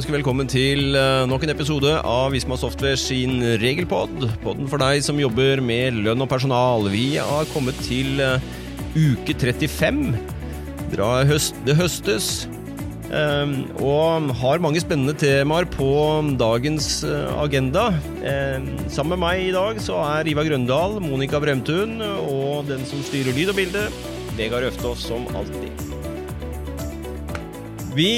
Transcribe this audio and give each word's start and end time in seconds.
ønske 0.00 0.14
velkommen 0.14 0.48
til 0.48 0.94
eh, 0.96 1.26
nok 1.28 1.42
en 1.44 1.50
episode 1.52 1.90
av 2.08 2.30
Visma 2.32 2.56
Software 2.56 2.96
sin 2.96 3.42
regelpod. 3.60 4.22
Podden 4.40 4.70
for 4.70 4.80
deg 4.80 5.02
som 5.04 5.18
jobber 5.20 5.60
med 5.60 5.98
lønn 6.06 6.24
og 6.24 6.30
personal. 6.30 6.86
Vi 6.88 7.18
har 7.20 7.44
kommet 7.52 7.76
til 7.84 8.16
eh, 8.24 8.40
uke 8.96 9.36
35. 9.36 10.00
Det 11.68 11.76
høstes. 11.76 12.30
eh, 13.12 13.52
og 13.76 14.32
har 14.40 14.64
mange 14.64 14.80
spennende 14.80 15.12
temaer 15.20 15.68
på 15.68 15.92
dagens 16.40 17.04
agenda. 17.36 17.90
Sammen 18.88 19.18
med 19.18 19.24
meg 19.26 19.50
i 19.50 19.54
dag 19.58 19.84
så 19.84 20.00
er 20.16 20.32
Ivar 20.32 20.48
Grøndal, 20.48 20.96
Monica 21.04 21.42
Bremtun 21.44 21.98
og 22.00 22.70
den 22.72 22.88
som 22.88 23.04
styrer 23.04 23.36
lyd 23.36 23.52
og 23.52 23.60
bilde, 23.60 23.88
Vegard 24.38 24.70
Øftås 24.72 25.10
som 25.10 25.28
alltid. 25.36 25.90
Vi 27.92 28.14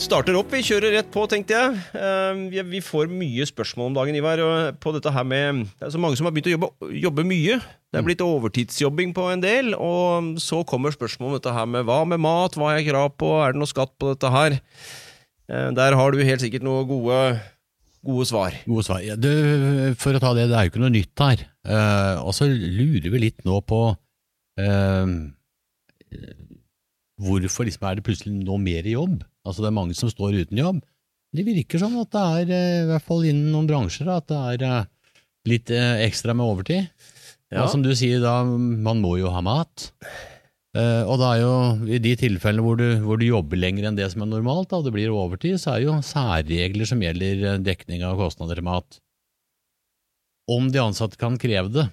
starter 0.00 0.36
opp, 0.36 0.50
vi 0.52 0.60
kjører 0.64 0.92
rett 0.98 1.10
på, 1.14 1.24
tenkte 1.30 1.54
jeg. 1.54 1.78
Eh, 1.94 2.62
vi- 2.70 2.80
får 2.80 3.08
mye 3.08 3.46
spørsmål 3.46 3.86
om 3.86 3.94
dagen, 3.94 4.16
Ivar, 4.16 4.72
på 4.78 4.92
dette 4.92 5.10
her 5.12 5.24
med 5.24 5.64
Det 5.78 5.86
er 5.86 5.90
så 5.90 5.98
mange 6.00 6.16
som 6.16 6.26
har 6.26 6.32
begynt 6.32 6.46
å 6.50 6.58
jobbe, 6.58 7.00
jobbe 7.02 7.24
mye. 7.24 7.60
Det 7.92 7.98
er 8.00 8.02
blitt 8.02 8.20
overtidsjobbing 8.20 9.14
på 9.14 9.32
en 9.32 9.40
del, 9.40 9.74
og 9.74 10.36
så 10.38 10.64
kommer 10.66 10.90
spørsmål 10.90 11.28
om 11.34 11.40
dette 11.40 11.52
her 11.52 11.66
med 11.66 11.84
hva 11.86 12.04
med 12.06 12.18
mat, 12.20 12.52
hva 12.54 12.70
har 12.72 12.78
jeg 12.80 12.90
krav 12.92 13.16
på, 13.16 13.30
er 13.46 13.52
det 13.52 13.58
noe 13.60 13.70
skatt 13.70 13.92
på 13.98 14.12
dette 14.14 14.30
her? 14.30 14.60
Eh, 15.48 15.70
Der 15.70 15.94
har 15.94 16.10
du 16.10 16.18
helt 16.24 16.40
sikkert 16.40 16.62
noen 16.62 16.86
gode, 16.88 17.40
gode 18.04 18.26
svar. 18.26 18.52
Gode 18.66 18.84
svar. 18.84 19.00
Ja, 19.04 19.14
du, 19.16 19.94
for 19.96 20.12
å 20.12 20.20
ta 20.20 20.34
det, 20.34 20.48
det 20.48 20.56
er 20.58 20.64
jo 20.64 20.70
ikke 20.72 20.82
noe 20.82 20.90
nytt 20.90 21.18
her. 21.18 21.46
Uh, 21.66 22.20
og 22.26 22.34
så 22.34 22.44
lurer 22.44 23.10
vi 23.10 23.18
litt 23.18 23.44
nå 23.46 23.62
på 23.64 23.96
eh, 24.58 25.06
hvorfor 27.20 27.68
liksom 27.68 27.86
er 27.88 27.98
det 27.98 28.06
plutselig 28.06 28.34
nå 28.40 28.58
mer 28.62 28.86
jobb? 28.88 29.22
Altså 29.44 29.64
det 29.64 29.70
er 29.70 29.78
mange 29.78 29.96
som 29.98 30.10
står 30.10 30.40
uten 30.44 30.60
jobb. 30.60 30.82
Det 31.34 31.42
virker 31.46 31.82
som 31.82 31.96
at 31.98 32.12
det 32.14 32.22
er, 32.22 32.52
eh, 32.54 32.82
i 32.84 32.90
hvert 32.92 33.06
fall 33.06 33.24
innen 33.26 33.50
noen 33.54 33.66
bransjer, 33.66 34.10
at 34.10 34.28
det 34.30 34.38
er 34.38 34.66
eh, 34.68 34.86
litt 35.50 35.72
eh, 35.74 36.04
ekstra 36.06 36.34
med 36.36 36.46
overtid. 36.46 36.86
Ja. 37.50 37.64
Og 37.64 37.72
som 37.72 37.82
du 37.82 37.90
sier 37.98 38.22
da, 38.22 38.42
man 38.46 39.02
må 39.02 39.16
jo 39.20 39.32
ha 39.34 39.42
mat. 39.44 39.90
Og 40.74 41.20
da 41.20 41.26
er 41.36 41.40
jo 41.44 41.50
i 41.86 42.00
de 42.02 42.16
tilfellene 42.18 42.64
hvor 42.66 42.74
du, 42.80 42.86
hvor 43.04 43.20
du 43.20 43.28
jobber 43.28 43.60
lenger 43.60 43.84
enn 43.86 43.98
det 43.98 44.08
som 44.10 44.24
er 44.24 44.30
normalt, 44.32 44.72
da, 44.72 44.80
og 44.80 44.88
det 44.88 44.92
blir 44.96 45.12
overtid, 45.14 45.60
så 45.62 45.76
er 45.76 45.84
jo 45.84 46.00
særregler 46.02 46.88
som 46.90 47.04
gjelder 47.04 47.60
dekning 47.62 48.02
av 48.02 48.18
kostnader 48.18 48.58
til 48.58 48.66
mat. 48.66 48.98
Om 50.50 50.72
de 50.74 50.82
ansatte 50.82 51.20
kan 51.20 51.38
kreve 51.38 51.70
det, 51.70 51.86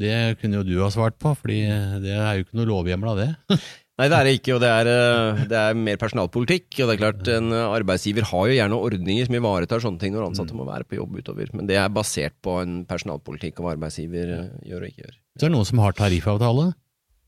det 0.00 0.40
kunne 0.40 0.62
jo 0.62 0.64
du 0.64 0.72
ha 0.80 0.88
svart 0.94 1.18
på, 1.20 1.34
fordi 1.42 1.60
det 2.00 2.16
er 2.16 2.38
jo 2.38 2.46
ikke 2.46 2.56
noe 2.56 2.70
lovhjemmel 2.72 3.12
av 3.12 3.20
det. 3.20 3.28
Nei, 4.00 4.06
det 4.08 4.16
er 4.16 4.24
det 4.24 4.36
ikke, 4.38 4.54
og 4.56 4.60
det 4.62 4.68
er, 4.72 4.88
eh, 4.88 5.40
det 5.50 5.56
er 5.60 5.76
mer 5.76 5.98
personalpolitikk. 6.00 6.68
Og 6.80 6.88
det 6.88 6.94
er 6.94 7.00
klart, 7.02 7.26
En 7.28 7.52
eh, 7.52 7.72
arbeidsgiver 7.76 8.24
har 8.30 8.46
jo 8.48 8.56
gjerne 8.56 8.78
ordninger 8.88 9.26
som 9.28 9.36
ivaretar 9.36 9.82
sånne 9.84 10.00
ting 10.00 10.14
når 10.14 10.30
ansatte 10.30 10.56
må 10.56 10.64
være 10.64 10.88
på 10.88 10.96
jobb 10.96 11.18
utover. 11.20 11.50
Men 11.52 11.68
det 11.68 11.76
er 11.76 11.92
basert 11.92 12.38
på 12.40 12.62
en 12.62 12.86
personalpolitikk 12.88 13.60
om 13.60 13.68
hva 13.68 13.74
arbeidsgiver 13.76 14.32
eh, 14.38 14.46
gjør 14.70 14.86
og 14.86 14.88
ikke 14.88 15.04
gjør. 15.04 15.18
Så 15.36 15.44
er 15.44 15.50
det 15.50 15.56
noen 15.58 15.68
som 15.68 15.82
har 15.84 15.98
tariffavtale. 15.98 16.70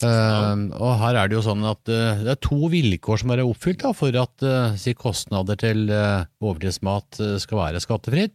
Uh, 0.02 0.66
og 0.82 0.96
her 0.98 1.14
er 1.14 1.28
det 1.30 1.36
jo 1.36 1.44
sånn 1.46 1.60
at 1.62 1.86
uh, 1.86 2.22
det 2.24 2.32
er 2.32 2.38
to 2.42 2.66
vilkår 2.72 3.20
som 3.22 3.30
er 3.30 3.44
oppfylt 3.44 3.84
da, 3.84 3.92
for 3.94 4.16
at 4.18 4.42
uh, 4.42 4.72
si 4.74 4.96
kostnader 4.98 5.60
til 5.60 5.84
overtidsmat 5.92 7.20
skal 7.38 7.60
være 7.60 7.82
skattefritt. 7.84 8.34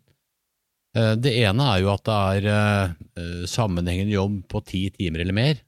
Det 0.95 1.33
ene 1.43 1.65
er 1.75 1.81
jo 1.83 1.89
at 1.91 2.07
det 2.07 2.47
er 2.49 3.43
sammenhengende 3.45 4.15
jobb 4.15 4.37
på 4.49 4.61
ti 4.65 4.79
timer 4.95 5.21
eller 5.21 5.35
mer. 5.35 5.59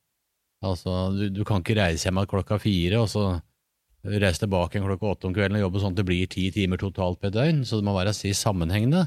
Altså, 0.65 0.95
du, 1.15 1.29
du 1.31 1.45
kan 1.47 1.61
ikke 1.63 1.77
reise 1.79 2.09
hjem 2.09 2.19
klokka 2.27 2.57
fire 2.59 2.99
og 2.99 3.07
så 3.11 3.29
reise 4.03 4.43
tilbake 4.43 4.77
igjen 4.77 4.87
klokka 4.87 5.13
åtte 5.13 5.29
om 5.29 5.35
kvelden 5.35 5.59
og 5.59 5.65
jobbe 5.65 5.81
sånn 5.83 5.95
at 5.95 5.99
det 5.99 6.07
blir 6.07 6.27
ti 6.31 6.49
timer 6.55 6.79
totalt 6.79 7.19
på 7.19 7.29
et 7.29 7.35
døgn, 7.35 7.63
så 7.67 7.79
det 7.79 7.87
må 7.87 7.95
være 7.95 8.15
si 8.15 8.31
sammenhengende. 8.35 9.05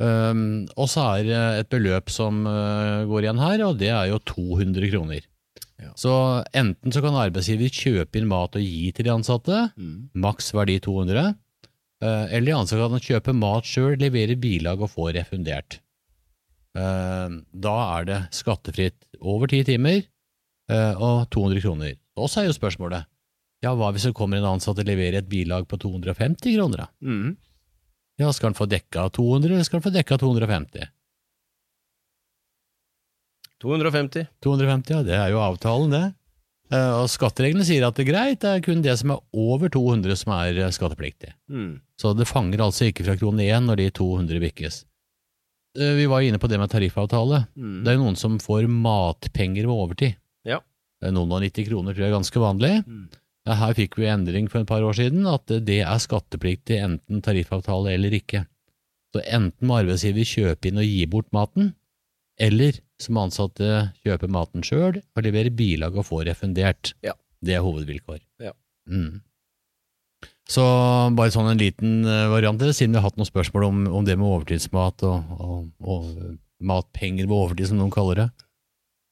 Um, 0.00 0.66
og 0.80 0.88
så 0.90 1.04
er 1.14 1.26
det 1.28 1.42
et 1.62 1.68
beløp 1.72 2.10
som 2.12 2.42
uh, 2.48 3.06
går 3.08 3.26
igjen 3.26 3.42
her, 3.42 3.62
og 3.68 3.78
det 3.80 3.92
er 3.94 4.08
jo 4.10 4.18
200 4.32 4.90
kroner. 4.92 5.26
Ja. 5.80 5.92
Så 5.96 6.12
enten 6.56 6.92
så 6.92 7.02
kan 7.04 7.16
arbeidsgiver 7.16 7.70
kjøpe 7.72 8.20
inn 8.20 8.28
mat 8.28 8.58
og 8.58 8.64
gi 8.64 8.90
til 8.92 9.06
de 9.06 9.14
ansatte, 9.14 9.60
maks 10.12 10.50
verdi 10.56 10.80
200, 10.84 11.30
uh, 12.04 12.26
eller 12.26 12.50
de 12.50 12.56
ansatte 12.58 12.90
kan 12.96 13.06
kjøpe 13.06 13.36
mat 13.36 13.68
sjøl, 13.68 13.94
levere 14.00 14.36
bilag 14.40 14.82
og 14.82 14.92
få 14.92 15.12
refundert. 15.16 15.78
Uh, 16.76 17.40
da 17.50 17.76
er 17.98 18.10
det 18.10 18.20
skattefritt 18.36 18.98
over 19.20 19.50
ti 19.50 19.62
timer 19.66 20.02
og 20.96 21.26
200 21.34 21.60
kroner. 21.64 21.94
Og 22.20 22.28
så 22.30 22.42
er 22.42 22.50
jo 22.50 22.56
spørsmålet, 22.56 23.06
ja 23.64 23.74
hva 23.76 23.90
hvis 23.92 24.06
det 24.08 24.14
kommer 24.16 24.38
en 24.40 24.48
ansatt 24.54 24.78
og 24.80 24.86
leverer 24.88 25.18
et 25.20 25.28
bilag 25.28 25.66
på 25.68 25.78
250 25.82 26.54
kroner 26.56 26.84
da? 26.84 26.88
Mm. 27.04 27.36
Ja, 28.20 28.30
skal 28.36 28.50
han 28.50 28.58
få 28.58 28.66
dekka 28.68 29.08
200, 29.16 29.50
eller 29.54 29.64
skal 29.64 29.80
han 29.80 29.86
få 29.88 29.92
dekka 29.94 30.18
250? 30.20 30.88
250. 33.60 34.26
250, 34.44 34.94
ja, 34.94 35.02
det 35.04 35.16
er 35.18 35.30
jo 35.34 35.40
avtalen, 35.44 35.92
det. 35.92 36.04
Eh, 36.72 36.92
Og 37.02 37.08
skattereglene 37.12 37.64
sier 37.66 37.84
at 37.88 37.96
det 37.98 38.06
er 38.06 38.12
greit, 38.12 38.38
det 38.40 38.50
er 38.54 38.62
kun 38.64 38.80
det 38.84 38.94
som 39.00 39.12
er 39.16 39.24
over 39.36 39.68
200 39.72 40.16
som 40.16 40.32
er 40.36 40.56
eh, 40.64 40.70
skattepliktig. 40.72 41.32
Mm. 41.52 41.80
Så 42.00 42.14
det 42.16 42.28
fanger 42.30 42.62
altså 42.64 42.88
ikke 42.88 43.04
fra 43.08 43.18
krone 43.20 43.44
én 43.50 43.66
når 43.68 43.82
de 43.82 43.88
200 43.98 44.40
bikkes. 44.46 44.84
Eh, 45.76 45.92
Vi 45.98 46.06
var 46.08 46.24
inne 46.24 46.40
på 46.40 46.48
det 46.48 46.60
med 46.62 46.70
tariffavtale. 46.72 47.42
Mm. 47.56 47.82
Det 47.84 47.92
er 47.92 47.98
jo 47.98 48.04
noen 48.06 48.16
som 48.20 48.38
får 48.40 48.68
matpenger 48.70 49.66
ved 49.68 49.76
overtid. 49.76 50.16
Ja. 50.48 50.60
Er 51.00 51.14
Noen 51.16 51.32
og 51.32 51.42
90 51.44 51.68
kroner 51.68 51.96
tror 51.96 52.04
jeg 52.04 52.12
er 52.12 52.18
ganske 52.18 52.42
vanlig. 52.42 52.72
Mm. 52.86 53.08
Her 53.50 53.74
fikk 53.74 53.96
vi 53.98 54.08
endring 54.10 54.50
for 54.52 54.62
et 54.62 54.68
par 54.68 54.84
år 54.84 54.96
siden, 54.98 55.24
at 55.26 55.48
det 55.66 55.80
er 55.80 56.02
skattepliktig 56.02 56.76
enten 56.84 57.22
tariffavtale 57.24 57.94
eller 57.96 58.14
ikke. 58.14 58.44
Så 59.14 59.24
enten 59.24 59.66
må 59.66 59.80
arbeidsgiver 59.80 60.28
kjøpe 60.28 60.70
inn 60.70 60.78
og 60.78 60.86
gi 60.86 61.06
bort 61.10 61.30
maten, 61.34 61.72
eller 62.40 62.78
som 63.00 63.18
ansatte 63.20 63.90
kjøpe 64.04 64.28
maten 64.30 64.64
sjøl 64.64 65.00
og 65.00 65.24
levere 65.24 65.52
bilag 65.52 65.96
og 65.96 66.06
få 66.08 66.22
refundert. 66.28 66.92
Ja. 67.04 67.16
Det 67.40 67.56
er 67.56 67.64
hovedvilkår. 67.64 68.20
Ja. 68.44 68.52
Mm. 68.88 69.22
Så 70.50 70.62
bare 71.16 71.32
sånn 71.32 71.48
en 71.52 71.60
liten 71.60 72.04
eh, 72.04 72.28
variant, 72.30 72.60
siden 72.74 72.92
vi 72.92 73.00
har 73.00 73.06
hatt 73.06 73.18
noen 73.18 73.28
spørsmål 73.28 73.66
om, 73.68 73.82
om 74.00 74.06
det 74.06 74.16
med 74.18 74.28
overtidsmat 74.28 75.04
og, 75.06 75.34
og, 75.38 75.60
og 75.80 76.08
matpenger 76.60 77.28
ved 77.28 77.36
overtid, 77.36 77.70
som 77.70 77.80
noen 77.80 77.94
kaller 77.94 78.24
det. 78.24 78.28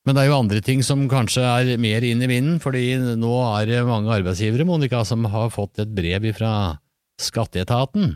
Men 0.09 0.17
det 0.17 0.23
er 0.23 0.31
jo 0.31 0.39
andre 0.41 0.63
ting 0.65 0.81
som 0.81 1.03
kanskje 1.11 1.43
er 1.45 1.75
mer 1.77 2.05
inn 2.07 2.23
i 2.25 2.29
vinden, 2.31 2.57
fordi 2.65 2.95
nå 3.21 3.33
er 3.59 3.67
det 3.69 3.83
mange 3.85 4.09
arbeidsgivere 4.15 4.65
Monica, 4.65 5.03
som 5.05 5.27
har 5.29 5.51
fått 5.53 5.83
et 5.85 5.91
brev 5.93 6.25
fra 6.33 6.53
skatteetaten. 7.21 8.15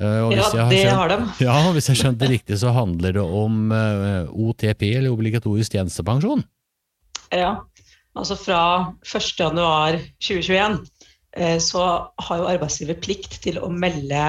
Eh, 0.00 0.20
og 0.24 0.32
Ja, 0.32 0.64
det 0.70 0.86
har 0.88 1.12
de. 1.12 1.18
Ja, 1.44 1.58
hvis 1.76 1.90
jeg 1.90 2.00
skjønte 2.00 2.24
det 2.24 2.38
riktig, 2.38 2.56
så 2.62 2.72
handler 2.72 3.18
det 3.18 3.24
om 3.26 3.68
eh, 3.68 4.32
OTP, 4.32 4.86
eller 4.94 5.12
obligatorisk 5.12 5.76
tjenestepensjon. 5.76 6.40
Ja, 7.36 7.58
altså 8.16 8.38
fra 8.40 8.62
1.1.2021 9.04 10.80
eh, 11.36 11.58
så 11.60 11.84
har 12.16 12.40
jo 12.40 12.48
arbeidsgiver 12.48 12.96
plikt 13.04 13.42
til 13.44 13.60
å 13.60 13.68
melde 13.68 14.24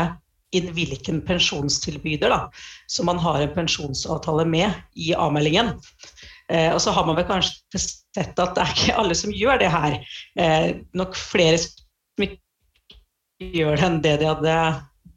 inn 0.51 0.67
hvilken 0.75 1.21
pensjonstilbyder 1.23 2.35
da, 2.35 2.41
som 2.91 3.07
man 3.07 3.23
har 3.23 3.39
en 3.39 3.55
pensjonsavtale 3.55 4.43
med 4.43 4.99
i 4.99 5.13
avmeldingen. 5.15 5.77
Eh, 6.51 6.69
og 6.73 6.81
så 6.83 6.93
har 6.95 7.07
man 7.07 7.17
vel 7.17 7.27
kanskje 7.29 7.79
sett 7.79 8.39
at 8.39 8.55
det 8.57 8.63
er 8.63 8.75
ikke 8.75 8.99
alle 8.99 9.17
som 9.17 9.33
gjør 9.35 9.61
det 9.61 9.71
her. 9.71 9.97
Eh, 10.35 10.69
nok 10.97 11.17
flere 11.17 11.59
som 11.63 12.29
gjør 13.41 13.77
det 13.77 13.87
enn 13.87 14.01
det 14.03 14.15
de 14.21 14.29
hadde 14.29 14.55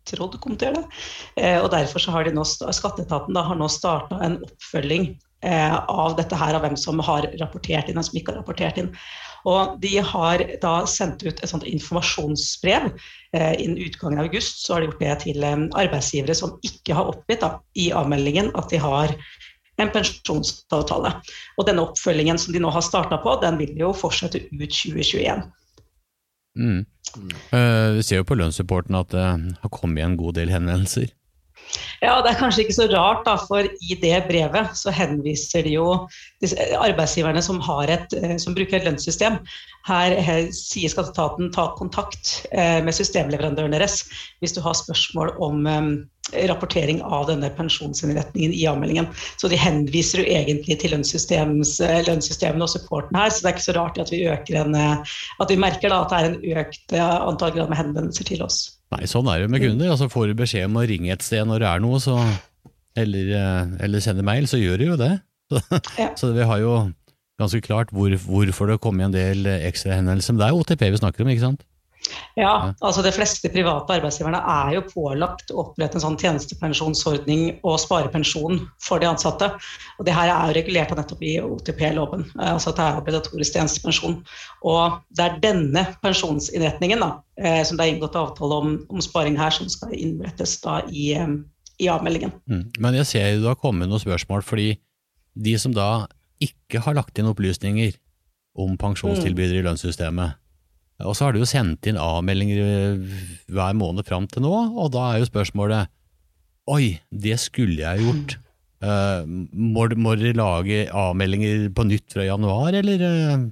trodd 0.09 0.37
kom 0.41 0.57
til 0.61 0.71
å 0.71 0.73
gjøre 0.73 0.83
det. 0.83 1.05
Eh, 1.41 1.61
og 1.61 1.71
derfor 1.75 2.11
har 2.15 2.27
de 2.27 2.35
nå, 2.37 2.45
Skatteetaten 2.47 3.37
da, 3.37 3.45
har 3.49 3.59
nå 3.59 3.69
starta 3.73 4.21
en 4.25 4.39
oppfølging 4.45 5.13
eh, 5.45 5.77
av 5.77 6.17
dette 6.19 6.39
her, 6.39 6.57
av 6.57 6.65
hvem 6.65 6.77
som 6.81 7.01
har 7.05 7.29
rapportert 7.41 7.91
inn 7.91 8.01
og 8.01 8.09
som 8.09 8.19
ikke 8.19 8.35
har 8.35 8.43
rapportert 8.43 8.81
inn. 8.81 8.93
Og 9.49 9.77
de 9.83 9.99
har 10.01 10.45
da 10.63 10.75
sendt 10.89 11.25
ut 11.27 11.37
et 11.37 11.51
sånt 11.51 11.67
informasjonsbrev. 11.69 12.89
Eh, 13.37 13.53
innen 13.61 13.81
utgangen 13.85 14.21
av 14.21 14.31
august 14.31 14.65
så 14.65 14.77
har 14.77 14.85
de 14.85 14.91
gjort 14.93 15.05
det 15.05 15.17
til 15.27 15.45
eh, 15.45 15.67
arbeidsgivere 15.85 16.37
som 16.39 16.57
ikke 16.65 16.97
har 16.97 17.11
oppgitt 17.13 17.45
da, 17.45 17.59
i 17.77 17.91
avmeldingen 17.97 18.53
at 18.59 18.73
de 18.73 18.81
har 18.81 19.13
en 19.83 19.91
pensjonsavtale. 19.95 21.13
Og 21.59 21.69
denne 21.69 21.85
oppfølgingen 21.89 22.39
som 22.41 22.55
de 22.55 22.63
nå 22.63 22.71
har 22.75 22.85
starta 22.85 23.19
på, 23.23 23.37
den 23.43 23.59
vil 23.61 23.75
jo 23.81 23.93
fortsette 23.97 24.45
ut 24.53 24.71
2021. 24.71 25.45
Mm. 26.55 26.85
Uh, 27.51 27.91
vi 27.97 28.05
ser 28.07 28.23
jo 28.23 28.29
på 28.29 28.39
lønnssupporten 28.39 28.97
at 28.99 29.11
det 29.15 29.25
har 29.63 29.75
kommet 29.75 30.05
en 30.05 30.19
god 30.19 30.39
del 30.39 30.53
henvendelser. 30.55 31.11
Ja, 32.05 32.19
det 32.23 32.33
er 32.33 32.39
kanskje 32.39 32.65
ikke 32.65 32.77
så 32.77 32.87
rart, 32.91 33.23
da, 33.27 33.37
for 33.49 33.65
i 33.65 33.97
det 34.01 34.17
brevet 34.29 34.75
så 34.77 34.93
henviser 34.95 35.65
de 35.65 35.77
jo 35.77 35.87
arbeidsgiverne 36.79 37.43
som, 37.43 37.61
et, 37.89 38.17
eh, 38.19 38.37
som 38.41 38.57
bruker 38.57 38.79
et 38.79 38.89
lønnssystem. 38.89 39.39
Her 39.89 40.17
her 40.27 40.51
sier 40.53 40.93
skatteetaten 40.93 41.53
ta 41.55 41.71
kontakt 41.79 42.47
eh, 42.53 42.81
med 42.85 42.97
systemleverandøren 42.97 43.73
deres 43.77 44.03
hvis 44.43 44.53
du 44.57 44.61
har 44.65 44.77
spørsmål 44.77 45.35
om 45.45 45.67
eh, 45.71 46.47
rapportering 46.51 47.01
av 47.05 47.29
denne 47.31 47.51
pensjonsinnretningen 47.57 48.53
i 48.53 48.67
avmeldingen. 48.69 49.09
Så 49.41 49.49
de 49.49 49.61
henviser 49.61 50.23
jo 50.23 50.29
egentlig 50.29 50.79
til 50.83 50.97
lønnssystemene 50.97 52.65
og 52.65 52.73
supporten 52.73 53.21
her, 53.21 53.33
så 53.33 53.45
det 53.45 53.51
er 53.51 53.57
ikke 53.57 53.69
så 53.71 53.79
rart 53.79 54.01
at 54.01 54.13
vi, 54.13 54.25
en, 54.29 54.77
at 54.77 55.51
vi 55.53 55.61
merker 55.61 55.93
da, 55.93 56.05
at 56.05 56.13
det 56.13 56.21
er 56.21 56.31
en 56.31 56.65
økt 56.65 56.97
antall 56.97 57.53
grad 57.57 57.69
med 57.73 57.81
henvendelser 57.81 58.33
til 58.33 58.45
oss. 58.45 58.65
Nei, 58.93 59.07
sånn 59.11 59.27
er 59.33 59.41
det 59.41 59.51
med 59.51 59.63
kunder. 59.65 59.91
Altså 59.95 60.11
Får 60.13 60.29
du 60.31 60.35
beskjed 60.39 60.67
om 60.69 60.77
å 60.77 60.85
ringe 60.87 61.13
et 61.13 61.23
sted 61.25 61.47
når 61.49 61.65
det 61.65 61.69
er 61.71 61.81
noe, 61.83 61.99
så, 62.03 62.19
eller, 62.97 63.31
eh, 63.39 63.73
eller 63.87 64.01
sende 64.05 64.23
mail, 64.27 64.47
så 64.51 64.61
gjør 64.61 64.79
du 64.79 64.85
jo 64.93 64.97
det. 65.01 65.15
Så, 65.53 65.61
Ja. 65.99 66.09
så 66.17 66.31
vi 66.33 66.41
har 66.49 66.59
jo 66.63 66.71
ganske 67.41 67.61
klart 67.61 67.91
hvor, 67.93 68.09
hvorfor 68.17 68.71
det 68.71 68.79
kommer 68.81 69.05
en 69.09 69.13
del 69.15 69.45
ekstra 69.47 69.97
henvendelser. 69.99 70.33
Men 70.35 70.41
det 70.41 70.47
er 70.47 70.55
jo 70.55 70.61
OTP 70.63 70.85
vi 70.91 71.01
snakker 71.03 71.25
om, 71.25 71.29
ikke 71.35 71.43
sant? 71.45 71.65
Ja, 72.37 72.75
altså 72.83 73.03
De 73.05 73.13
fleste 73.15 73.49
private 73.53 73.97
arbeidsgiverne 73.97 74.41
er 74.51 74.75
jo 74.77 74.83
pålagt 74.89 75.53
å 75.53 75.63
opprette 75.63 75.99
en 75.99 76.03
sånn 76.03 76.19
tjenestepensjonsordning 76.21 77.45
og 77.63 77.79
sparepensjon 77.81 78.61
for 78.83 79.03
de 79.03 79.09
ansatte. 79.09 79.51
Og 79.99 80.09
Det 80.09 80.17
her 80.17 80.33
er 80.33 80.51
jo 80.51 80.57
regulert 80.59 80.93
av 80.93 81.01
nettopp 81.01 81.23
i 81.25 81.37
OTP-loven, 81.43 82.27
eh, 82.41 82.53
altså 82.53 82.73
at 82.73 82.81
det 82.81 82.87
er 82.89 83.01
obligatorisk 83.01 83.57
tjenestepensjon. 83.57 84.19
Og 84.67 85.01
Det 85.15 85.25
er 85.25 85.41
denne 85.45 85.87
pensjonsinnretningen 86.05 87.01
da, 87.01 87.11
eh, 87.39 87.63
som 87.65 87.79
det 87.79 87.87
er 87.87 87.95
inngått 87.95 88.19
avtale 88.19 88.61
om, 88.61 88.77
om 88.91 89.01
sparing 89.05 89.39
her, 89.39 89.55
som 89.55 89.71
skal 89.71 89.95
innrettes 89.95 90.59
da 90.61 90.83
i, 90.91 91.13
eh, 91.15 91.37
i 91.81 91.91
avmeldingen. 91.91 92.35
Mm. 92.51 92.71
Men 92.79 92.95
jeg 93.01 93.07
ser 93.07 93.31
det 93.39 93.49
har 93.49 93.61
kommet 93.61 93.89
noen 93.89 94.03
spørsmål, 94.03 94.43
fordi 94.43 94.75
de 95.35 95.59
som 95.59 95.73
da 95.75 96.07
ikke 96.43 96.83
har 96.83 96.95
lagt 96.99 97.19
inn 97.19 97.31
opplysninger 97.31 97.95
om 98.59 98.77
pensjonstilbydere 98.79 99.63
i 99.63 99.67
lønnssystemet, 99.67 100.39
og 101.03 101.17
så 101.17 101.27
har 101.27 101.35
du 101.35 101.41
jo 101.43 101.49
sendt 101.49 101.89
inn 101.91 101.99
avmeldinger 101.99 102.63
eh, 102.63 103.19
hver 103.51 103.75
måned 103.79 104.07
fram 104.07 104.29
til 104.31 104.47
nå, 104.47 104.55
og 104.79 104.93
da 104.95 105.11
er 105.11 105.23
jo 105.23 105.31
spørsmålet 105.33 105.91
Oi, 106.71 106.97
det 107.11 107.37
skulle 107.43 107.83
jeg 107.83 108.01
gjort. 108.01 108.39
Uh, 108.85 109.25
må, 109.25 109.85
må 109.97 110.13
dere 110.19 110.35
lage 110.37 110.83
avmeldinger 110.93 111.71
på 111.73 111.87
nytt 111.89 112.13
fra 112.13 112.25
januar, 112.27 112.75
eller 112.77 113.01
uh, 113.01 113.45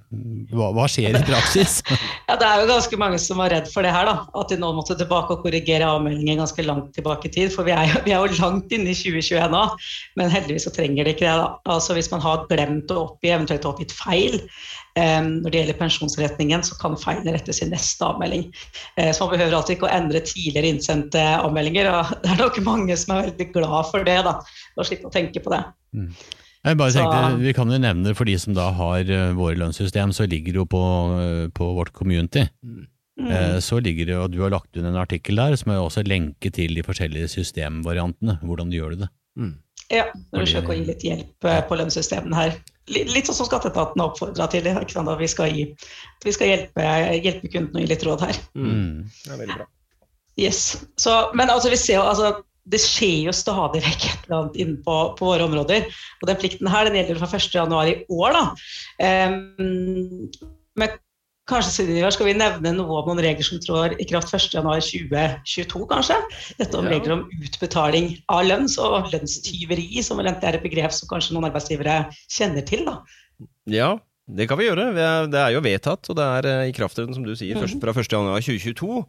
hva, 0.52 0.70
hva 0.76 0.84
skjer 0.90 1.16
i 1.16 1.22
praksis? 1.24 1.78
Ja, 2.28 2.36
Det 2.40 2.48
er 2.48 2.62
jo 2.62 2.68
ganske 2.70 2.98
mange 3.00 3.18
som 3.20 3.40
var 3.40 3.52
redd 3.52 3.68
for 3.68 3.84
det 3.84 3.92
her, 3.92 4.08
da. 4.08 4.26
At 4.40 4.52
de 4.52 4.58
nå 4.60 4.70
måtte 4.76 4.96
tilbake 4.96 5.34
og 5.34 5.44
korrigere 5.44 5.88
avmeldinger 5.88 6.40
ganske 6.40 6.64
langt 6.64 6.92
tilbake 6.96 7.28
i 7.28 7.32
tid. 7.34 7.52
For 7.52 7.68
vi 7.68 7.74
er 7.76 7.92
vi 8.06 8.14
er 8.14 8.24
jo 8.24 8.40
langt 8.40 8.72
inne 8.72 8.92
i 8.92 8.96
2021 8.96 9.52
nå, 9.52 9.62
men 10.20 10.32
heldigvis 10.32 10.68
så 10.68 10.72
trenger 10.74 11.04
det 11.04 11.16
ikke 11.16 11.28
det. 11.28 11.36
da. 11.42 11.48
Altså 11.76 11.96
Hvis 11.96 12.08
man 12.12 12.24
har 12.24 12.46
glemt 12.48 12.92
å 12.92 13.02
oppgi, 13.06 13.32
eventuelt 13.32 13.68
oppgitt 13.68 13.92
feil 13.96 14.40
når 14.96 15.50
det 15.50 15.60
gjelder 15.62 15.78
pensjonsretningen, 15.78 16.62
så 16.66 16.76
kan 16.80 16.96
feilene 17.00 17.32
rettes 17.32 17.62
i 17.64 17.68
neste 17.70 18.04
avmelding. 18.04 18.44
Eh, 18.98 19.08
så 19.12 19.24
man 19.24 19.38
behøver 19.38 19.56
alltid 19.56 19.78
ikke 19.78 19.88
å 19.88 19.94
endre 19.96 20.20
tidligere 20.20 20.68
innsendte 20.74 21.22
avmeldinger. 21.38 21.88
og 21.88 22.12
Det 22.22 22.30
er 22.34 22.42
nok 22.42 22.60
mange 22.66 22.96
som 23.00 23.16
er 23.16 23.30
veldig 23.30 23.48
glad 23.54 23.90
for 23.90 24.04
det, 24.04 24.18
da. 24.26 24.38
Å 24.76 24.84
slippe 24.84 25.08
å 25.08 25.14
tenke 25.14 25.40
på 25.42 25.52
det. 25.54 25.62
Jeg 26.62 26.78
bare 26.78 26.92
Så- 26.92 27.00
tenkte, 27.02 27.40
Vi 27.42 27.52
kan 27.56 27.70
jo 27.70 27.78
nevne 27.78 28.14
for 28.14 28.24
de 28.28 28.36
som 28.38 28.54
da 28.54 28.70
har 28.70 29.00
eh, 29.00 29.32
våre 29.32 29.56
lønnssystem, 29.56 30.12
så 30.12 30.28
ligger 30.28 30.52
det 30.52 30.60
jo 30.60 30.66
på, 30.66 30.82
eh, 31.18 31.48
på 31.48 31.72
vårt 31.74 31.92
community. 31.92 32.48
Mm. 32.64 32.86
Eh, 33.18 33.58
Så 33.60 33.80
ligger 33.82 34.06
det, 34.06 34.16
og 34.16 34.30
Du 34.30 34.40
har 34.42 34.50
lagt 34.50 34.76
ut 34.76 34.84
en 34.84 34.96
artikkel 34.96 35.36
der 35.36 35.56
som 35.56 35.72
er 35.72 35.80
også 35.80 36.04
lenke 36.06 36.52
til 36.52 36.74
de 36.74 36.82
forskjellige 36.82 37.28
systemvariantene. 37.28 38.40
Hvordan 38.42 38.70
du 38.70 38.76
gjør 38.78 38.98
det. 38.98 39.08
Ja, 39.90 40.04
når 40.32 40.44
du 40.44 40.46
søker 40.46 40.72
å 40.72 40.76
gi 40.78 40.84
litt 40.84 41.02
hjelp 41.04 41.40
på 41.68 41.76
lønnssystemene 41.76 42.34
her. 42.34 42.54
Litt, 42.90 43.28
sånn 43.28 43.36
som 43.38 43.46
skatteetaten 43.46 44.00
har 44.02 44.10
oppfordra 44.10 44.48
til. 44.50 44.66
Ikke 44.66 44.96
sant? 44.96 45.10
At 45.10 45.20
vi 45.20 45.28
skal, 45.30 45.52
gi, 45.54 45.68
vi 46.24 46.34
skal 46.34 46.50
hjelpe, 46.50 46.86
hjelpe 47.22 47.50
kundene 47.52 47.78
og 47.78 47.84
gi 47.84 47.92
litt 47.92 48.06
råd 48.08 48.24
her. 48.26 48.40
Mm. 48.58 49.04
Det 49.22 49.30
er 49.30 49.42
veldig 49.44 49.58
bra. 49.60 49.68
Yes. 50.40 50.62
Så, 50.98 51.14
men 51.38 51.52
altså, 51.52 51.70
vi 51.70 51.78
ser 51.78 52.00
jo, 52.00 52.06
altså, 52.08 52.32
det 52.72 52.80
skjer 52.82 53.28
jo 53.28 53.34
stadig 53.34 53.82
vekk 53.84 54.08
et 54.08 54.26
eller 54.26 54.38
annet 54.38 54.58
inne 54.64 54.82
på, 54.86 54.96
på 55.18 55.30
våre 55.30 55.46
områder. 55.46 55.86
Og 56.22 56.28
den 56.30 56.40
plikten 56.42 56.70
her 56.70 56.88
den 56.88 56.98
gjelder 56.98 57.22
fra 57.22 57.30
1.1 57.38 57.92
i 57.92 57.96
år. 58.18 58.38
da. 58.38 58.44
Um, 59.30 60.30
men 60.78 60.98
kanskje 61.50 62.12
skal 62.14 62.28
vi 62.28 62.34
nevne 62.38 62.72
noe 62.76 63.00
om 63.00 63.10
noen 63.10 63.22
regler 63.24 63.46
som 63.46 63.60
trår 63.62 63.96
i 64.00 64.06
kraft 64.08 64.30
1.1.2022, 64.32 65.82
kanskje? 65.90 66.18
Dette 66.60 66.78
om 66.78 66.88
regler 66.90 67.16
om 67.16 67.24
utbetaling 67.42 68.12
av 68.32 68.44
lønns- 68.46 68.78
og 68.82 69.10
lønnstyveri, 69.12 69.88
som 70.04 70.20
vel 70.20 70.30
er 70.30 70.54
et 70.54 70.64
begrep 70.64 70.94
som 70.94 71.10
kanskje 71.10 71.34
noen 71.36 71.48
arbeidsgivere 71.50 72.04
kjenner 72.30 72.66
til. 72.68 72.86
da. 72.86 73.00
Ja, 73.66 73.90
det 74.30 74.46
kan 74.48 74.60
vi 74.60 74.68
gjøre. 74.68 74.92
Det 75.32 75.40
er 75.40 75.50
jo 75.56 75.64
vedtatt, 75.64 76.08
og 76.08 76.18
det 76.18 76.28
er 76.38 76.50
eh, 76.52 76.68
i 76.70 76.76
krafttreden, 76.76 77.14
som 77.16 77.26
du 77.26 77.34
sier, 77.38 77.58
først 77.58 77.82
fra 77.82 77.94
1. 77.96 78.12
januar 78.14 78.40
2022. 78.44 79.02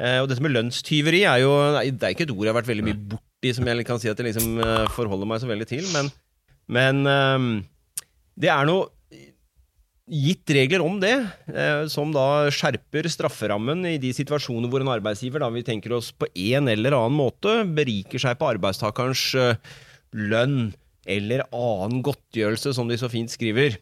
Eh, 0.00 0.18
Og 0.20 0.30
dette 0.30 0.42
med 0.42 0.54
lønnstyveri 0.54 1.24
er 1.28 1.42
jo 1.42 1.50
Det 1.84 2.02
er 2.02 2.14
ikke 2.14 2.24
et 2.24 2.32
ord 2.32 2.46
jeg 2.46 2.52
har 2.54 2.60
vært 2.62 2.70
veldig 2.70 2.86
mye 2.86 3.00
borti, 3.14 3.52
som 3.54 3.68
jeg 3.68 3.86
kan 3.86 4.00
si 4.00 4.08
at 4.10 4.18
jeg 4.18 4.32
liksom 4.32 4.58
eh, 4.58 4.86
forholder 4.96 5.28
meg 5.28 5.42
så 5.42 5.50
veldig 5.50 5.68
til, 5.68 5.86
men, 5.94 6.10
men 6.66 7.06
eh, 7.06 7.38
det 8.40 8.50
er 8.50 8.66
noe 8.68 8.88
gitt 10.10 10.50
regler 10.50 10.82
om 10.82 10.98
det, 11.02 11.14
eh, 11.54 11.84
som 11.90 12.10
da 12.14 12.50
skjerper 12.50 13.06
strafferammen 13.10 13.84
i 13.86 13.96
de 14.02 14.10
situasjoner 14.14 14.70
hvor 14.70 14.82
en 14.82 14.90
arbeidsgiver, 14.90 15.42
da 15.42 15.50
vi 15.54 15.62
tenker 15.66 15.94
oss 15.94 16.10
på 16.10 16.28
en 16.34 16.70
eller 16.70 16.96
annen 16.98 17.16
måte, 17.16 17.60
beriker 17.76 18.22
seg 18.22 18.38
på 18.40 18.48
arbeidstakerens 18.56 19.22
eh, 19.38 19.76
lønn 20.18 20.72
eller 21.10 21.46
annen 21.54 22.02
godtgjørelse, 22.06 22.74
som 22.76 22.90
de 22.90 22.98
så 23.00 23.10
fint 23.10 23.30
skriver. 23.30 23.78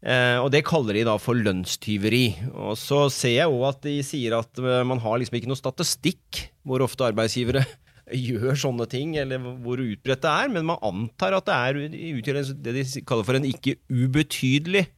Eh, 0.00 0.38
og 0.40 0.48
det 0.54 0.64
kaller 0.66 0.96
de 0.96 1.04
da 1.06 1.18
for 1.20 1.36
lønnstyveri. 1.36 2.24
Og 2.54 2.78
så 2.80 3.04
ser 3.12 3.36
jeg 3.36 3.52
òg 3.52 3.68
at 3.68 3.84
de 3.84 3.98
sier 4.06 4.38
at 4.38 4.64
man 4.88 5.02
har 5.04 5.20
liksom 5.20 5.36
ikke 5.38 5.52
noe 5.52 5.60
statistikk 5.60 6.46
hvor 6.64 6.84
ofte 6.84 7.10
arbeidsgivere 7.12 7.66
gjør 8.28 8.56
sånne 8.56 8.88
ting, 8.88 9.18
eller 9.20 9.42
hvor 9.60 9.84
utbredt 9.84 10.24
det 10.24 10.32
er, 10.32 10.52
men 10.54 10.70
man 10.70 10.80
antar 10.80 11.36
at 11.36 11.48
det 11.48 11.58
er, 11.60 11.82
utgjør 12.16 12.44
det 12.56 12.78
de 12.80 13.02
kaller 13.04 13.28
for 13.28 13.36
en 13.36 13.48
ikke 13.48 13.76
ubetydelig 13.92 14.88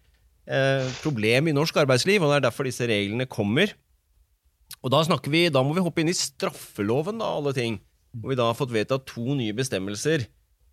problem 1.02 1.50
i 1.50 1.54
norsk 1.54 1.76
arbeidsliv, 1.82 2.22
og 2.22 2.32
det 2.32 2.40
er 2.40 2.46
derfor 2.48 2.66
disse 2.66 2.88
reglene 2.88 3.28
kommer. 3.30 3.70
Og 4.80 4.92
da 4.94 5.02
snakker 5.04 5.32
vi, 5.32 5.48
da 5.52 5.62
må 5.64 5.74
vi 5.76 5.84
hoppe 5.84 6.02
inn 6.02 6.10
i 6.12 6.16
straffeloven, 6.16 7.20
da, 7.20 7.30
alle 7.38 7.52
ting. 7.56 7.78
Hvor 8.16 8.32
vi 8.32 8.38
da 8.38 8.48
har 8.48 8.58
fått 8.58 8.72
vedtatt 8.74 9.06
to 9.06 9.36
nye 9.38 9.54
bestemmelser 9.54 10.24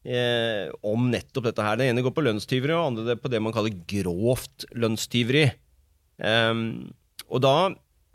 eh, 0.08 0.70
om 0.86 1.10
nettopp 1.12 1.50
dette 1.50 1.66
her. 1.66 1.80
Det 1.80 1.90
ene 1.92 2.04
går 2.06 2.16
på 2.16 2.24
lønnstyveri, 2.26 2.74
og 2.74 2.98
det 2.98 3.04
andre 3.04 3.18
på 3.22 3.32
det 3.34 3.42
man 3.44 3.56
kaller 3.56 3.76
grovt 3.90 4.68
lønnstyveri. 4.78 5.50
Um, 6.18 6.88
og 7.30 7.44
da 7.44 7.56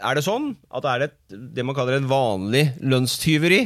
er 0.03 0.19
det 0.19 0.25
sånn 0.27 0.55
at 0.75 0.87
er 0.89 1.03
det 1.03 1.11
et, 1.11 1.37
det 1.59 1.65
man 1.67 1.77
kaller 1.77 2.01
et 2.01 2.09
vanlig 2.09 2.65
lønnstyveri, 2.83 3.61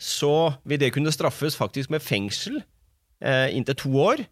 så 0.00 0.56
vil 0.66 0.80
det 0.82 0.92
kunne 0.96 1.14
straffes 1.14 1.58
faktisk 1.58 1.92
med 1.94 2.02
fengsel 2.02 2.58
eh, 3.22 3.52
inntil 3.54 3.78
to 3.78 3.92
år. 4.02 4.24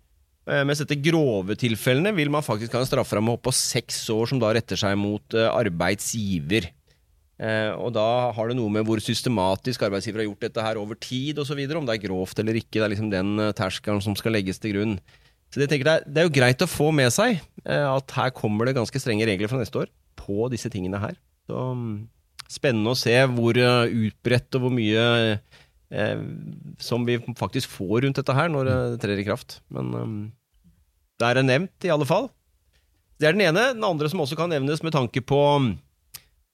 Eh, 0.44 0.61
mens 0.69 0.83
dette 0.83 1.00
grove 1.00 1.57
tilfellene 1.57 2.12
vil 2.16 2.30
man 2.33 2.45
faktisk 2.45 2.75
ha 2.76 2.83
en 2.83 2.88
strafferamme 2.88 3.37
på 3.40 3.52
seks 3.57 4.02
år, 4.12 4.28
som 4.28 4.40
da 4.42 4.52
retter 4.52 4.78
seg 4.80 4.97
mot 5.00 5.37
eh, 5.37 5.49
arbeidsgiver. 5.49 6.69
Eh, 7.40 7.73
og 7.73 7.95
da 7.97 8.07
har 8.37 8.50
det 8.50 8.59
noe 8.59 8.73
med 8.73 8.85
hvor 8.87 9.00
systematisk 9.02 9.87
arbeidsgiver 9.87 10.23
har 10.23 10.28
gjort 10.28 10.45
dette 10.45 10.66
her 10.66 10.80
over 10.80 11.00
tid 11.00 11.40
osv., 11.40 11.64
om 11.64 11.88
det 11.88 11.97
er 11.97 12.04
grovt 12.04 12.45
eller 12.45 12.61
ikke. 12.61 12.76
Det 12.76 12.87
er 12.87 12.95
liksom 12.95 13.12
den 13.14 13.37
terskelen 13.57 14.04
som 14.04 14.16
skal 14.21 14.37
legges 14.37 14.61
til 14.61 14.76
grunn. 14.76 14.99
Så 15.49 15.62
det, 15.62 15.71
tenker 15.71 15.88
jeg, 15.88 16.09
det 16.11 16.21
er 16.21 16.28
jo 16.28 16.35
greit 16.35 16.62
å 16.64 16.71
få 16.71 16.90
med 16.92 17.12
seg 17.14 17.38
at 17.64 18.12
her 18.16 18.33
kommer 18.35 18.66
det 18.66 18.75
ganske 18.75 18.99
strenge 18.99 19.26
regler 19.28 19.47
fra 19.47 19.61
neste 19.61 19.85
år 19.85 19.90
på 20.19 20.49
disse 20.50 20.66
tingene 20.73 20.99
her. 20.99 21.14
Så 21.47 21.61
mm, 21.78 21.92
spennende 22.50 22.90
å 22.90 22.99
se 22.99 23.14
hvor 23.30 23.54
utbredt 23.54 24.59
og 24.59 24.64
hvor 24.64 24.75
mye 24.75 25.04
eh, 25.95 26.19
som 26.83 27.07
vi 27.07 27.21
faktisk 27.39 27.71
får 27.71 28.03
rundt 28.05 28.19
dette 28.21 28.37
her 28.37 28.51
når 28.53 28.63
det 28.69 28.79
trer 29.05 29.21
i 29.21 29.27
kraft. 29.27 29.61
Men 29.73 29.95
um, 29.95 30.33
det 31.21 31.31
er 31.31 31.43
nevnt, 31.47 31.87
i 31.87 31.93
alle 31.95 32.09
fall. 32.09 32.27
Det 33.21 33.27
er 33.29 33.35
den 33.37 33.47
ene. 33.47 33.75
Den 33.77 33.87
andre 33.87 34.09
som 34.11 34.23
også 34.25 34.37
kan 34.39 34.51
nevnes 34.53 34.83
med 34.85 34.93
tanke 34.95 35.21
på, 35.23 35.41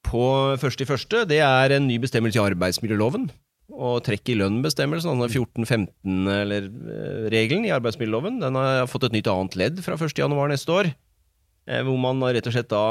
på 0.07 0.25
første 0.61 0.85
i 0.85 0.89
første, 0.89 1.17
det 1.29 1.41
er 1.45 1.77
en 1.77 1.89
ny 1.89 1.97
bestemmelse 2.03 2.39
i 2.39 2.45
arbeidsmiljøloven. 2.45 3.25
Og 3.71 4.03
trekk 4.05 4.29
i 4.33 4.37
lønn-bestemmelsen, 4.37 5.11
altså 5.15 5.45
14-15-regelen 5.45 7.65
i 7.69 7.75
arbeidsmiljøloven, 7.75 8.41
den 8.43 8.55
har 8.59 8.91
fått 8.91 9.07
et 9.09 9.15
nytt 9.15 9.31
annet 9.31 9.57
ledd 9.57 9.77
fra 9.85 9.95
1. 9.95 10.19
januar 10.19 10.47
neste 10.51 10.71
år. 10.75 10.87
Eh, 11.71 11.83
hvor 11.87 11.99
man 12.01 12.23
rett 12.27 12.49
og 12.49 12.55
slett 12.55 12.73
da 12.73 12.85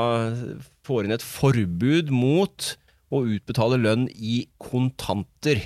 får 0.88 1.06
inn 1.06 1.15
et 1.15 1.25
forbud 1.25 2.08
mot 2.15 2.58
å 3.10 3.25
utbetale 3.25 3.79
lønn 3.82 4.06
i 4.13 4.48
kontanter. 4.62 5.58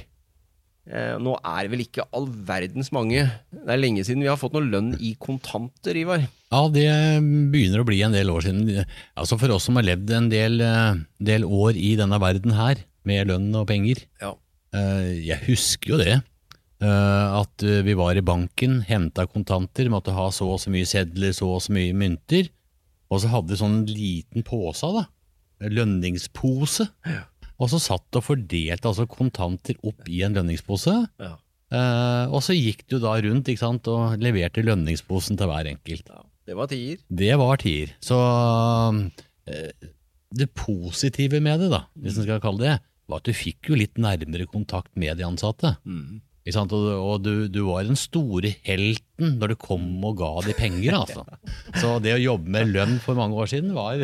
Eh, 0.83 1.13
nå 1.23 1.37
er 1.39 1.61
det 1.63 1.71
vel 1.71 1.81
ikke 1.85 2.03
all 2.11 2.25
verdens 2.27 2.89
mange 2.91 3.21
Det 3.23 3.69
er 3.71 3.79
lenge 3.79 4.03
siden 4.03 4.19
vi 4.19 4.27
har 4.27 4.35
fått 4.35 4.51
noe 4.51 4.65
lønn 4.67 4.89
i 4.99 5.13
kontanter, 5.15 5.95
Ivar. 5.95 6.25
Ja, 6.51 6.59
det 6.67 6.89
begynner 7.53 7.79
å 7.79 7.87
bli 7.87 8.01
en 8.03 8.11
del 8.11 8.27
år 8.33 8.43
siden. 8.43 8.83
Altså 9.15 9.37
For 9.39 9.53
oss 9.55 9.63
som 9.69 9.79
har 9.79 9.87
levd 9.87 10.11
en 10.11 10.27
del, 10.33 10.59
eh, 10.59 10.99
del 11.23 11.45
år 11.47 11.79
i 11.79 11.93
denne 11.95 12.19
verden 12.19 12.51
her, 12.57 12.83
med 13.07 13.27
lønn 13.31 13.47
og 13.55 13.67
penger. 13.71 14.03
Ja. 14.21 14.33
Eh, 14.75 15.23
Jeg 15.23 15.39
husker 15.47 15.93
jo 15.95 15.97
det. 16.03 16.17
eh, 16.83 17.39
At 17.39 17.63
vi 17.63 17.93
var 17.95 18.17
i 18.19 18.21
banken, 18.21 18.81
henta 18.83 19.25
kontanter, 19.25 19.87
måtte 19.87 20.11
ha 20.11 20.27
så 20.35 20.51
og 20.51 20.59
så 20.59 20.69
mye 20.69 20.83
sedler, 20.85 21.31
så 21.31 21.47
og 21.55 21.61
så 21.63 21.71
mye 21.71 21.93
mynter. 21.95 22.49
Og 23.09 23.21
så 23.23 23.29
hadde 23.31 23.49
vi 23.55 23.55
sånn 23.63 23.85
liten 23.87 24.43
pose, 24.43 24.83
da. 24.99 25.07
Lønningspose. 25.63 26.89
Og 27.63 27.71
så 27.71 27.79
satt 27.79 28.19
og 28.19 28.25
fordelte 28.25 28.89
altså 28.89 29.07
kontanter 29.07 29.79
opp 29.87 30.07
i 30.11 30.21
en 30.25 30.35
lønningspose. 30.35 30.95
Ja. 31.23 31.33
Eh, 31.73 32.25
og 32.29 32.43
så 32.45 32.55
gikk 32.57 32.83
du 32.91 32.99
da 33.01 33.15
rundt 33.23 33.49
sant, 33.59 33.87
og 33.89 34.21
leverte 34.21 34.65
lønningsposen 34.65 35.39
til 35.39 35.49
hver 35.49 35.69
enkelt. 35.71 36.11
Det 36.43 36.57
var 36.59 36.69
tier. 36.69 36.99
Det 37.07 37.31
var 37.39 37.61
tier. 37.61 37.93
Så 38.03 38.19
eh, 39.47 39.71
det 40.33 40.49
positive 40.57 41.39
med 41.43 41.63
det, 41.63 41.71
da, 41.73 41.85
hvis 42.03 42.19
en 42.19 42.27
skal 42.27 42.43
kalle 42.43 42.65
det, 42.65 42.75
var 43.09 43.21
at 43.21 43.27
du 43.27 43.35
fikk 43.35 43.71
jo 43.71 43.79
litt 43.79 43.99
nærmere 44.01 44.47
kontakt 44.49 44.93
med 44.99 45.19
de 45.19 45.27
ansatte. 45.27 45.75
Mm. 45.87 46.21
Og, 46.43 46.73
og 46.75 47.21
du, 47.23 47.47
du 47.47 47.61
var 47.69 47.85
den 47.87 47.95
store 47.99 48.51
helten 48.67 49.37
når 49.39 49.53
du 49.53 49.59
kom 49.61 49.85
og 50.03 50.17
ga 50.19 50.31
de 50.43 50.55
penger, 50.57 50.97
altså. 50.99 51.23
Så 51.81 51.95
det 52.03 52.17
å 52.17 52.23
jobbe 52.23 52.51
med 52.51 52.73
lønn 52.75 52.97
for 53.03 53.15
mange 53.19 53.39
år 53.39 53.51
siden 53.53 53.71
var 53.77 54.03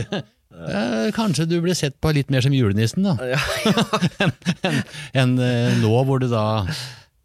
eh, 0.53 1.10
Kanskje 1.15 1.46
du 1.50 1.58
blir 1.62 1.74
sett 1.77 2.00
på 2.01 2.12
litt 2.15 2.29
mer 2.34 2.41
som 2.46 2.53
julenissen, 2.56 3.03
da, 3.06 3.15
Ja, 3.34 3.39
enn 4.24 4.32
en, 4.70 4.79
en, 5.24 5.36
eh, 5.46 5.75
nå 5.84 5.91
hvor 6.08 6.20
du 6.24 6.27
da 6.32 6.44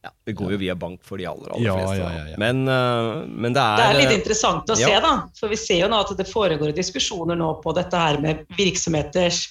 ja, 0.05 0.11
det 0.29 0.35
går 0.37 0.51
jo 0.53 0.59
via 0.61 0.75
bank 0.77 1.01
for 1.09 1.17
de 1.17 1.25
aller, 1.31 1.49
aller 1.55 1.65
Ja, 1.65 1.75
fleste. 1.79 1.97
ja, 2.03 2.09
ja, 2.13 2.25
ja. 2.35 2.39
Men, 2.43 2.59
eh, 2.69 3.23
men 3.31 3.55
det 3.57 3.63
er 3.63 3.79
Det 3.81 3.87
er 3.87 3.99
litt 4.03 4.11
eh, 4.13 4.19
interessant 4.19 4.69
å 4.75 4.77
ja. 4.77 4.89
se, 4.91 4.99
da. 5.01 5.13
For 5.39 5.49
vi 5.53 5.57
ser 5.57 5.81
jo 5.81 5.89
nå 5.89 6.01
at 6.05 6.13
det 6.19 6.27
foregår 6.29 6.75
diskusjoner 6.77 7.39
nå 7.41 7.55
på 7.65 7.73
dette 7.79 7.97
her 8.03 8.21
med 8.21 8.43
virksomheters 8.59 9.47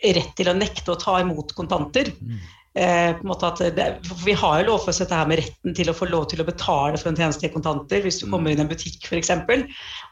rett 0.00 0.32
til 0.38 0.48
å 0.48 0.56
nekte 0.56 0.94
å 0.94 0.96
ta 0.96 1.18
imot 1.20 1.52
kontanter. 1.52 2.08
Eh, 2.72 3.10
på 3.18 3.24
en 3.26 3.28
måte 3.28 3.50
at 3.50 3.60
det, 3.76 3.86
vi 4.24 4.32
har 4.40 4.62
jo 4.62 4.70
lovfestet 4.70 5.04
dette 5.10 5.18
her 5.20 5.28
med 5.28 5.42
retten 5.42 5.74
til 5.76 5.90
å 5.92 5.96
få 5.98 6.08
lov 6.08 6.28
til 6.32 6.40
å 6.40 6.46
betale 6.48 6.96
for 6.96 7.10
en 7.10 7.18
tjeneste 7.20 7.44
i 7.50 7.52
kontanter 7.52 8.00
hvis 8.06 8.22
du 8.22 8.24
Mm. 8.24 8.30
kommer 8.32 8.54
inn 8.54 8.62
i 8.62 8.64
en 8.64 8.70
butikk 8.72 9.04
f.eks. 9.10 9.32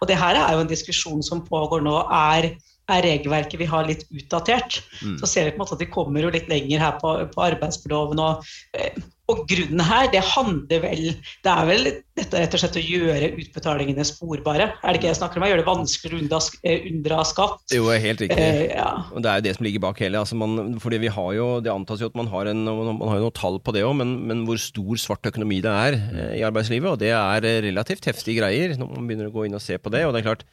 Og 0.02 0.08
det 0.10 0.18
her 0.20 0.36
er 0.36 0.52
jo 0.58 0.60
en 0.66 0.68
diskusjon 0.74 1.22
som 1.24 1.40
pågår 1.46 1.80
nå. 1.86 1.96
Er, 2.12 2.50
er 2.88 3.04
regelverket 3.04 3.60
vi 3.60 3.68
har 3.68 3.86
litt 3.88 4.06
utdatert? 4.08 4.80
Mm. 5.02 5.18
Så 5.20 5.30
ser 5.30 5.48
vi 5.48 5.54
på 5.54 5.60
en 5.60 5.66
måte 5.66 5.76
at 5.76 5.84
vi 5.84 5.92
kommer 5.92 6.24
jo 6.24 6.32
litt 6.34 6.48
lenger 6.50 6.82
her 6.82 6.98
på, 7.02 7.14
på 7.34 7.46
arbeidsmiljøloven. 7.50 8.22
Og, 8.24 8.50
eh, 8.78 8.98
og 9.28 9.42
grunnen 9.50 9.82
her, 9.84 10.06
det 10.08 10.22
handler 10.24 10.80
vel 10.86 11.02
Det 11.44 11.50
er 11.52 11.66
vel 11.68 11.88
dette 12.18 12.40
rett 12.40 12.54
og 12.56 12.62
slett 12.62 12.78
å 12.80 12.82
gjøre 12.82 13.28
utbetalingene 13.36 14.06
sporbare. 14.08 14.70
Er 14.80 14.88
det 14.88 14.98
ikke 14.98 15.06
det 15.06 15.12
jeg 15.12 15.18
snakker 15.20 15.40
om? 15.40 15.46
Gjøre 15.50 15.62
det 15.62 15.68
vanskeligere 15.68 16.16
å 16.16 16.22
unndra, 16.22 16.40
eh, 16.64 16.86
unndra 16.88 17.18
skatt. 17.28 17.60
Jo, 17.76 17.90
helt 17.92 18.24
riktig. 18.24 18.40
Eh, 18.40 18.62
ja. 18.72 18.88
Og 19.12 19.22
Det 19.22 19.30
er 19.30 19.38
jo 19.38 19.46
det 19.46 19.54
som 19.58 19.68
ligger 19.68 19.84
bak 19.84 20.00
hele. 20.02 20.18
Altså 20.18 20.38
man, 20.40 20.78
fordi 20.80 21.02
vi 21.04 21.12
har 21.12 21.30
jo, 21.36 21.48
Det 21.60 21.72
antas 21.72 22.00
jo 22.00 22.08
at 22.10 22.16
man 22.18 22.32
har, 22.32 22.48
en, 22.50 22.64
man 22.64 23.04
har 23.04 23.20
jo 23.20 23.28
noen 23.28 23.36
tall 23.36 23.60
på 23.60 23.74
det 23.76 23.84
òg, 23.84 23.94
men, 24.00 24.16
men 24.26 24.46
hvor 24.48 24.58
stor 24.58 24.96
svart 24.96 25.28
økonomi 25.28 25.60
det 25.60 25.70
er 25.70 25.98
eh, 25.98 26.36
i 26.40 26.46
arbeidslivet. 26.48 26.88
Og 26.90 26.98
det 26.98 27.12
er 27.12 27.44
relativt 27.68 28.08
heftige 28.08 28.40
greier 28.40 28.78
når 28.78 28.96
man 28.96 29.06
begynner 29.06 29.28
å 29.28 29.36
gå 29.36 29.46
inn 29.46 29.58
og 29.58 29.62
se 29.62 29.76
på 29.76 29.92
det. 29.92 30.06
og 30.06 30.16
det 30.16 30.24
er 30.24 30.30
klart 30.32 30.48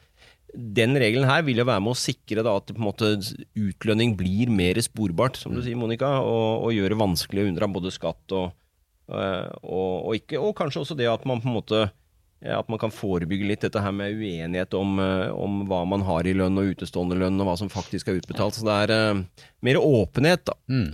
den 0.56 0.96
regelen 0.96 1.28
her 1.28 1.42
vil 1.46 1.60
jo 1.60 1.66
være 1.68 1.82
med 1.84 1.92
å 1.92 1.98
sikre 2.00 2.42
da, 2.46 2.54
at 2.56 2.70
på 2.72 2.78
en 2.80 2.86
måte 2.88 3.10
utlønning 3.56 4.14
blir 4.16 4.48
mer 4.52 4.80
sporbart, 4.82 5.36
som 5.36 5.54
du 5.54 5.60
sier, 5.64 5.76
Monica, 5.76 6.08
og, 6.24 6.64
og 6.66 6.72
gjøre 6.76 6.94
det 6.94 7.00
vanskelig 7.02 7.44
å 7.44 7.50
unndra 7.50 7.68
både 7.68 7.92
skatt 7.94 8.34
og, 8.36 8.54
eh, 9.12 9.46
og, 9.62 9.92
og, 10.06 10.10
ikke, 10.16 10.40
og 10.40 10.54
kanskje 10.58 10.82
også 10.84 10.96
det 10.98 11.10
at 11.12 11.26
man 11.28 11.42
på 11.44 11.50
en 11.50 11.56
måte 11.60 11.84
At 12.46 12.68
man 12.68 12.78
kan 12.78 12.92
forebygge 12.92 13.46
litt 13.48 13.62
dette 13.64 13.80
her 13.80 13.94
med 13.96 14.12
uenighet 14.12 14.74
om, 14.76 14.98
eh, 15.00 15.30
om 15.32 15.62
hva 15.66 15.78
man 15.88 16.02
har 16.04 16.26
i 16.28 16.34
lønn 16.36 16.58
og 16.60 16.68
utestående 16.74 17.16
lønn, 17.18 17.40
og 17.40 17.48
hva 17.48 17.54
som 17.58 17.70
faktisk 17.72 18.08
er 18.12 18.18
utbetalt. 18.20 18.54
Så 18.54 18.66
det 18.68 18.74
er 18.84 19.14
uh, 19.16 19.22
mer 19.64 19.78
åpenhet, 19.80 20.44
da. 20.44 20.54
mm. 20.68 20.90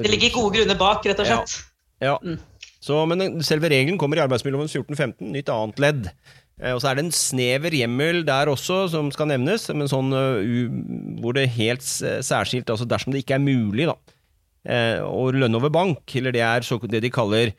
Det 0.00 0.10
ligger 0.10 0.32
gode 0.38 0.56
grunner 0.56 0.78
bak, 0.80 1.04
rett 1.06 1.20
og 1.20 1.28
Ja. 1.28 1.36
slett. 1.44 1.68
Ja. 2.02 2.16
Mm. 2.24 2.40
Så, 2.82 2.98
men 3.06 3.42
selve 3.46 3.70
regelen 3.70 3.98
kommer 4.00 4.18
i 4.18 4.24
arbeidsmiljøloven 4.24 4.70
1415, 4.70 5.28
nytt 5.30 5.50
annet 5.54 5.82
ledd. 5.82 6.08
Eh, 6.60 6.72
Og 6.74 6.82
så 6.82 6.90
er 6.90 6.98
det 6.98 7.06
en 7.06 7.14
snever 7.14 7.74
hjemmel 7.78 8.24
der 8.26 8.50
også, 8.50 8.84
som 8.92 9.10
skal 9.14 9.30
nevnes, 9.30 9.68
men 9.74 9.90
sånn 9.90 10.10
eh, 10.18 10.62
hvor 11.22 11.36
det 11.38 11.48
helt 11.56 11.84
særskilt, 11.86 12.70
altså 12.70 12.88
dersom 12.88 13.14
det 13.14 13.22
ikke 13.22 13.38
er 13.38 13.44
mulig 13.44 13.86
da, 13.90 13.96
eh, 14.66 14.98
å 15.02 15.28
lønne 15.34 15.60
over 15.60 15.72
bank, 15.74 16.16
eller 16.18 16.34
det 16.34 16.42
er 16.46 16.66
så, 16.66 16.80
det 16.90 17.04
de 17.04 17.12
kaller 17.14 17.54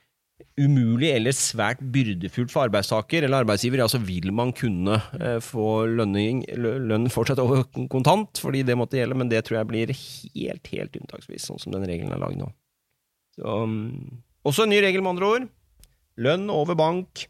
umulig 0.60 1.08
eller 1.14 1.32
svært 1.34 1.80
byrdefullt 1.94 2.52
for 2.52 2.68
arbeidstaker 2.68 3.24
eller 3.24 3.46
arbeidsgiver, 3.46 3.80
ja, 3.80 3.88
så 3.90 4.02
vil 4.04 4.28
man 4.36 4.52
kunne 4.54 4.98
få 5.46 5.86
lønning, 5.88 6.42
lønn 6.60 7.08
fortsatt 7.14 7.40
over 7.40 7.64
kontant, 7.90 8.42
fordi 8.42 8.66
det 8.68 8.76
måtte 8.78 9.00
gjelde, 9.00 9.18
men 9.18 9.32
det 9.32 9.44
tror 9.48 9.62
jeg 9.62 9.70
blir 9.70 9.94
helt, 9.96 10.68
helt 10.74 11.00
unntaksvis, 11.00 11.48
sånn 11.48 11.62
som 11.64 11.74
den 11.74 11.88
regelen 11.88 12.12
er 12.14 12.22
lagd 12.22 12.42
nå. 12.42 12.50
Så, 13.38 13.56
um, 13.64 14.20
også 14.46 14.64
en 14.66 14.70
ny 14.74 14.82
regel, 14.84 15.02
med 15.04 15.16
andre 15.16 15.30
ord. 15.36 15.46
Lønn 16.18 16.50
over 16.54 16.76
bank. 16.78 17.28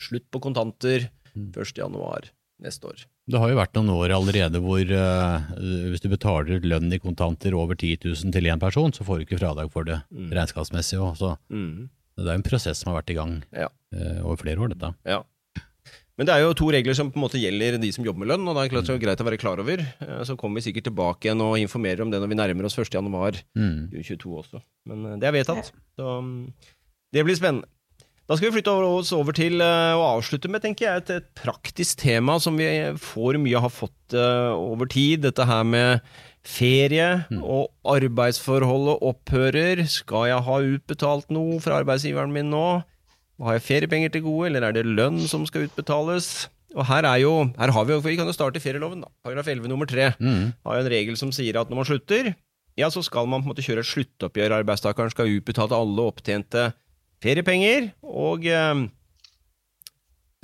Slutt 0.00 0.26
på 0.32 0.40
kontanter 0.42 1.08
1. 1.36 1.74
januar 1.78 2.30
neste 2.64 2.88
år. 2.88 3.04
Det 3.30 3.40
har 3.40 3.48
jo 3.50 3.56
vært 3.56 3.74
noen 3.78 3.88
år 3.94 4.12
allerede 4.12 4.60
hvor 4.60 4.80
uh, 4.84 5.46
hvis 5.90 6.02
du 6.04 6.10
betaler 6.12 6.60
lønn 6.64 6.92
i 6.92 6.98
kontanter 7.00 7.54
over 7.56 7.74
10 7.78 7.96
000 8.04 8.32
til 8.34 8.48
én 8.52 8.60
person, 8.60 8.92
så 8.92 9.04
får 9.06 9.20
du 9.22 9.24
ikke 9.26 9.38
fradrag 9.40 9.70
for 9.72 9.84
det 9.88 10.00
Mm. 10.12 10.30
regnskapsmessig. 10.32 10.98
Også. 11.00 11.36
Mm. 11.50 11.88
det 12.18 12.28
er 12.28 12.34
en 12.36 12.42
prosess 12.46 12.78
som 12.82 12.92
har 12.92 13.00
vært 13.02 13.10
i 13.10 13.16
gang 13.18 13.32
Ja. 13.52 13.68
uh, 13.96 14.20
over 14.26 14.36
flere 14.36 14.60
år, 14.60 14.68
dette. 14.74 14.92
Ja. 15.08 15.22
Men 16.14 16.28
det 16.28 16.34
er 16.36 16.44
jo 16.44 16.52
to 16.54 16.68
regler 16.70 16.94
som 16.94 17.08
på 17.10 17.18
en 17.18 17.24
måte 17.24 17.40
gjelder 17.42 17.74
de 17.82 17.88
som 17.90 18.04
jobber 18.06 18.22
med 18.22 18.28
lønn, 18.30 18.46
og 18.46 18.54
det 18.54 18.62
er 18.68 18.72
klart 18.76 18.86
det 18.86 18.94
er 18.94 19.02
greit 19.02 19.22
å 19.24 19.26
være 19.26 19.38
klar 19.42 19.58
over. 19.58 19.80
Eh, 19.82 20.20
Så 20.28 20.36
kommer 20.38 20.60
vi 20.60 20.68
sikkert 20.70 20.86
tilbake 20.86 21.26
igjen 21.26 21.42
og 21.42 21.56
informerer 21.58 22.04
om 22.04 22.10
det 22.12 22.20
når 22.22 22.30
vi 22.30 22.38
nærmer 22.38 22.68
oss 22.68 22.78
1. 22.78 22.92
januar 22.94 23.40
Mm. 23.58 23.90
2022 23.90 24.34
også. 24.44 24.60
Men 24.86 25.06
eh, 25.10 25.16
det 25.18 25.26
er 25.30 25.34
vedtatt. 25.40 25.72
Så 25.98 26.18
um, 26.22 26.52
det 27.12 27.24
blir 27.26 27.34
spennende. 27.34 27.66
Da 28.24 28.38
skal 28.38 28.48
vi 28.48 28.54
flytte 28.56 28.72
oss 28.72 29.10
over 29.12 29.34
til 29.36 29.58
eh, 29.60 29.94
å 29.98 30.06
avslutte 30.14 30.48
med 30.48 30.62
tenker 30.62 30.86
jeg, 30.86 31.02
et, 31.02 31.10
et 31.18 31.26
praktisk 31.42 31.98
tema 32.00 32.38
som 32.40 32.56
vi 32.56 32.68
får 32.96 33.36
mye 33.42 33.60
har 33.60 33.74
fått 33.74 34.14
over 34.14 34.86
tid. 34.86 35.20
Dette 35.26 35.44
her 35.50 35.66
med 35.66 36.00
ferie 36.46 37.24
og 37.42 37.68
arbeidsforholdet 37.84 39.02
opphører. 39.02 39.82
Skal 39.90 40.28
jeg 40.30 40.46
ha 40.46 40.56
utbetalt 40.62 41.30
noe 41.34 41.58
fra 41.64 41.82
arbeidsgiveren 41.82 42.32
min 42.32 42.50
nå? 42.54 42.64
Har 43.42 43.56
jeg 43.56 43.64
feriepenger 43.66 44.12
til 44.14 44.22
gode, 44.22 44.46
eller 44.50 44.68
er 44.68 44.76
det 44.76 44.84
lønn 44.86 45.18
som 45.28 45.42
skal 45.48 45.66
utbetales? 45.66 46.48
Og 46.74 46.86
her 46.86 47.06
er 47.06 47.20
jo, 47.22 47.32
her 47.58 47.70
har 47.74 47.84
vi 47.86 47.94
jo, 47.94 48.00
for 48.02 48.10
vi 48.10 48.16
kan 48.18 48.26
jo 48.30 48.34
starte 48.34 48.58
i 48.58 48.62
ferieloven 48.62 49.02
da, 49.04 49.08
paragraf 49.26 49.46
11 49.50 49.68
nummer 49.70 49.86
3 49.90 50.12
Mm. 50.20 50.52
har 50.66 50.76
jo 50.78 50.84
en 50.84 50.90
regel 50.90 51.16
som 51.18 51.30
sier 51.34 51.58
at 51.60 51.70
når 51.70 51.76
man 51.80 51.86
slutter, 51.86 52.34
ja, 52.78 52.88
så 52.90 53.02
skal 53.06 53.26
man 53.30 53.42
på 53.42 53.46
en 53.46 53.52
måte 53.54 53.62
kjøre 53.62 53.82
et 53.84 53.90
sluttoppgjør. 53.90 54.56
Arbeidstakeren 54.60 55.10
skal 55.12 55.30
utbetale 55.30 55.76
alle 55.78 56.06
opptjente 56.10 56.72
feriepenger, 57.22 57.92
og 58.02 58.46
eh, 58.46 58.86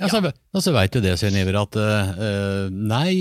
Ja, 0.01 0.07
så, 0.09 0.17
og 0.23 0.63
så 0.65 0.71
veit 0.73 0.95
du 0.95 0.97
det, 1.03 1.13
Svein 1.19 1.35
Iver, 1.37 1.59
at 1.61 1.75
uh, 1.77 2.69
nei, 2.73 3.11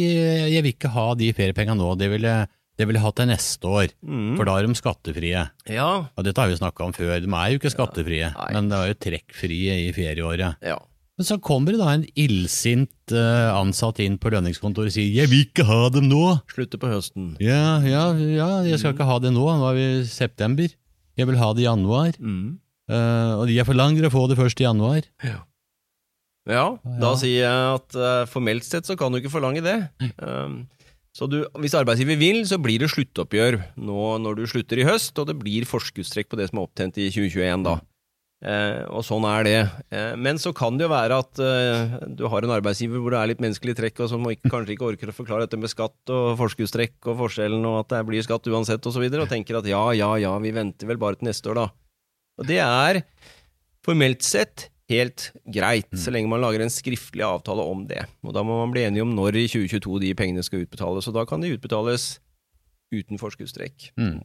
jeg 0.55 0.63
vil 0.65 0.73
ikke 0.73 0.89
ha 0.95 1.11
de 1.19 1.27
feriepengene 1.37 1.77
nå, 1.77 1.91
det 2.01 2.09
vil 2.15 2.25
jeg, 2.25 2.47
det 2.81 2.89
vil 2.89 2.97
de 2.97 3.05
ha 3.05 3.11
til 3.13 3.29
neste 3.29 3.69
år, 3.69 3.93
mm, 4.01 4.37
for 4.39 4.49
da 4.49 4.57
er 4.57 4.67
de 4.67 4.79
skattefrie. 4.79 5.43
ja, 5.69 5.91
Og 6.17 6.25
dette 6.25 6.41
har 6.41 6.49
vi 6.49 6.57
snakka 6.57 6.87
om 6.87 6.95
før, 6.97 7.19
de 7.21 7.29
er 7.29 7.51
jo 7.53 7.61
ikke 7.61 7.75
skattefrie, 7.77 8.31
ja, 8.33 8.47
men 8.57 8.71
det 8.73 8.79
er 8.79 8.95
jo 8.95 9.03
trekkfrie 9.07 9.83
i 9.87 9.91
ferieåret. 9.97 10.57
ja. 10.65 10.79
Men 11.21 11.27
så 11.29 11.37
kommer 11.37 11.75
det 11.75 11.83
da 11.83 11.91
en 11.93 12.07
illsint 12.17 13.13
eh, 13.13 13.49
ansatt 13.53 13.99
inn 14.01 14.15
på 14.17 14.31
lønningskontoret 14.33 14.89
og 14.89 14.95
sier 14.95 15.11
'jeg 15.13 15.29
vil 15.29 15.43
ikke 15.45 15.67
ha 15.69 15.91
dem 15.93 16.09
nå'. 16.09 16.41
Slutter 16.49 16.81
på 16.81 16.89
høsten. 16.89 17.37
Ja, 17.37 17.77
ja, 17.85 18.07
ja, 18.17 18.63
jeg 18.65 18.81
skal 18.81 18.95
ikke 18.95 19.05
ha 19.05 19.19
det 19.21 19.35
nå, 19.35 19.45
nå 19.45 19.69
er 19.69 19.77
vi 19.77 19.85
i 20.01 20.07
september. 20.09 20.73
Jeg 21.21 21.29
vil 21.29 21.37
ha 21.37 21.53
det 21.53 21.61
i 21.61 21.69
januar. 21.69 22.17
Mm. 22.17 22.57
Uh, 22.89 23.45
og 23.45 23.53
jeg 23.53 23.69
forlanger 23.69 24.09
å 24.09 24.11
få 24.15 24.25
det 24.31 24.39
først 24.41 24.63
i 24.63 24.65
januar. 24.65 25.05
Ja. 25.23 25.45
ja, 26.49 26.65
da 27.05 27.13
sier 27.21 27.45
jeg 27.45 27.69
at 27.77 28.01
uh, 28.01 28.25
formelt 28.25 28.65
sett 28.65 28.89
så 28.89 28.97
kan 28.97 29.13
du 29.13 29.21
ikke 29.21 29.35
forlange 29.37 29.61
det. 29.61 29.77
Um, 30.25 30.65
så 31.17 31.27
du, 31.27 31.41
hvis 31.59 31.75
arbeidsgiver 31.75 32.19
vil, 32.21 32.45
så 32.47 32.61
blir 32.63 32.83
det 32.83 32.91
sluttoppgjør 32.93 33.59
nå 33.83 34.03
når 34.23 34.39
du 34.39 34.45
slutter 34.51 34.79
i 34.79 34.87
høst, 34.87 35.17
og 35.19 35.27
det 35.31 35.39
blir 35.41 35.67
forskuddstrekk 35.67 36.31
på 36.31 36.39
det 36.39 36.51
som 36.51 36.61
er 36.61 36.69
opptjent 36.69 37.01
i 37.03 37.09
2021 37.11 37.65
da. 37.67 37.81
Eh, 38.41 38.87
og 38.89 39.03
sånn 39.05 39.27
er 39.29 39.45
det. 39.45 39.59
Eh, 39.93 40.15
men 40.17 40.39
så 40.41 40.55
kan 40.57 40.79
det 40.79 40.87
jo 40.87 40.93
være 40.95 41.19
at 41.21 41.43
eh, 41.45 41.97
du 42.17 42.25
har 42.33 42.47
en 42.47 42.55
arbeidsgiver 42.55 43.03
hvor 43.03 43.13
det 43.13 43.21
er 43.21 43.33
litt 43.33 43.43
menneskelig 43.45 43.75
trekk, 43.77 44.01
og 44.01 44.13
som 44.13 44.31
ikke, 44.31 44.49
kanskje 44.55 44.77
ikke 44.77 44.89
orker 44.93 45.13
å 45.13 45.17
forklare 45.17 45.45
dette 45.45 45.61
med 45.61 45.73
skatt 45.73 46.15
og 46.15 46.39
forskuddstrekk 46.41 47.11
og 47.11 47.19
forskjellen, 47.25 47.67
og 47.69 47.83
at 47.83 47.93
det 47.93 48.05
blir 48.09 48.25
skatt 48.25 48.49
uansett 48.49 48.81
og, 48.81 48.95
så 48.97 49.03
videre, 49.03 49.27
og 49.27 49.33
tenker 49.33 49.61
at 49.61 49.69
ja, 49.69 49.83
ja, 49.99 50.15
ja, 50.23 50.33
vi 50.41 50.55
venter 50.57 50.89
vel 50.89 51.01
bare 51.03 51.21
til 51.21 51.29
neste 51.29 51.53
år, 51.53 51.65
da. 51.65 51.69
Og 52.41 52.49
det 52.49 52.63
er 52.65 53.03
formelt 53.85 54.25
sett 54.25 54.71
helt 54.91 55.29
greit, 55.55 55.89
så 55.97 56.13
lenge 56.13 56.29
man 56.33 56.43
lager 56.43 56.65
en 56.65 56.73
skriftlig 56.73 57.23
avtale 57.27 57.63
om 57.65 57.87
det. 57.89 58.03
Og 58.27 58.35
da 58.37 58.43
må 58.47 58.59
man 58.61 58.75
bli 58.75 58.83
enige 58.89 59.07
om 59.07 59.15
når 59.17 59.39
i 59.41 59.47
2022 59.49 60.01
de 60.03 60.11
pengene 60.19 60.43
skal 60.47 60.67
utbetales, 60.67 61.09
og 61.11 61.17
da 61.17 61.25
kan 61.31 61.41
de 61.45 61.55
utbetales 61.57 62.19
uten 62.93 63.21
forskuddstrekk. 63.23 63.93
Mm. 64.01 64.19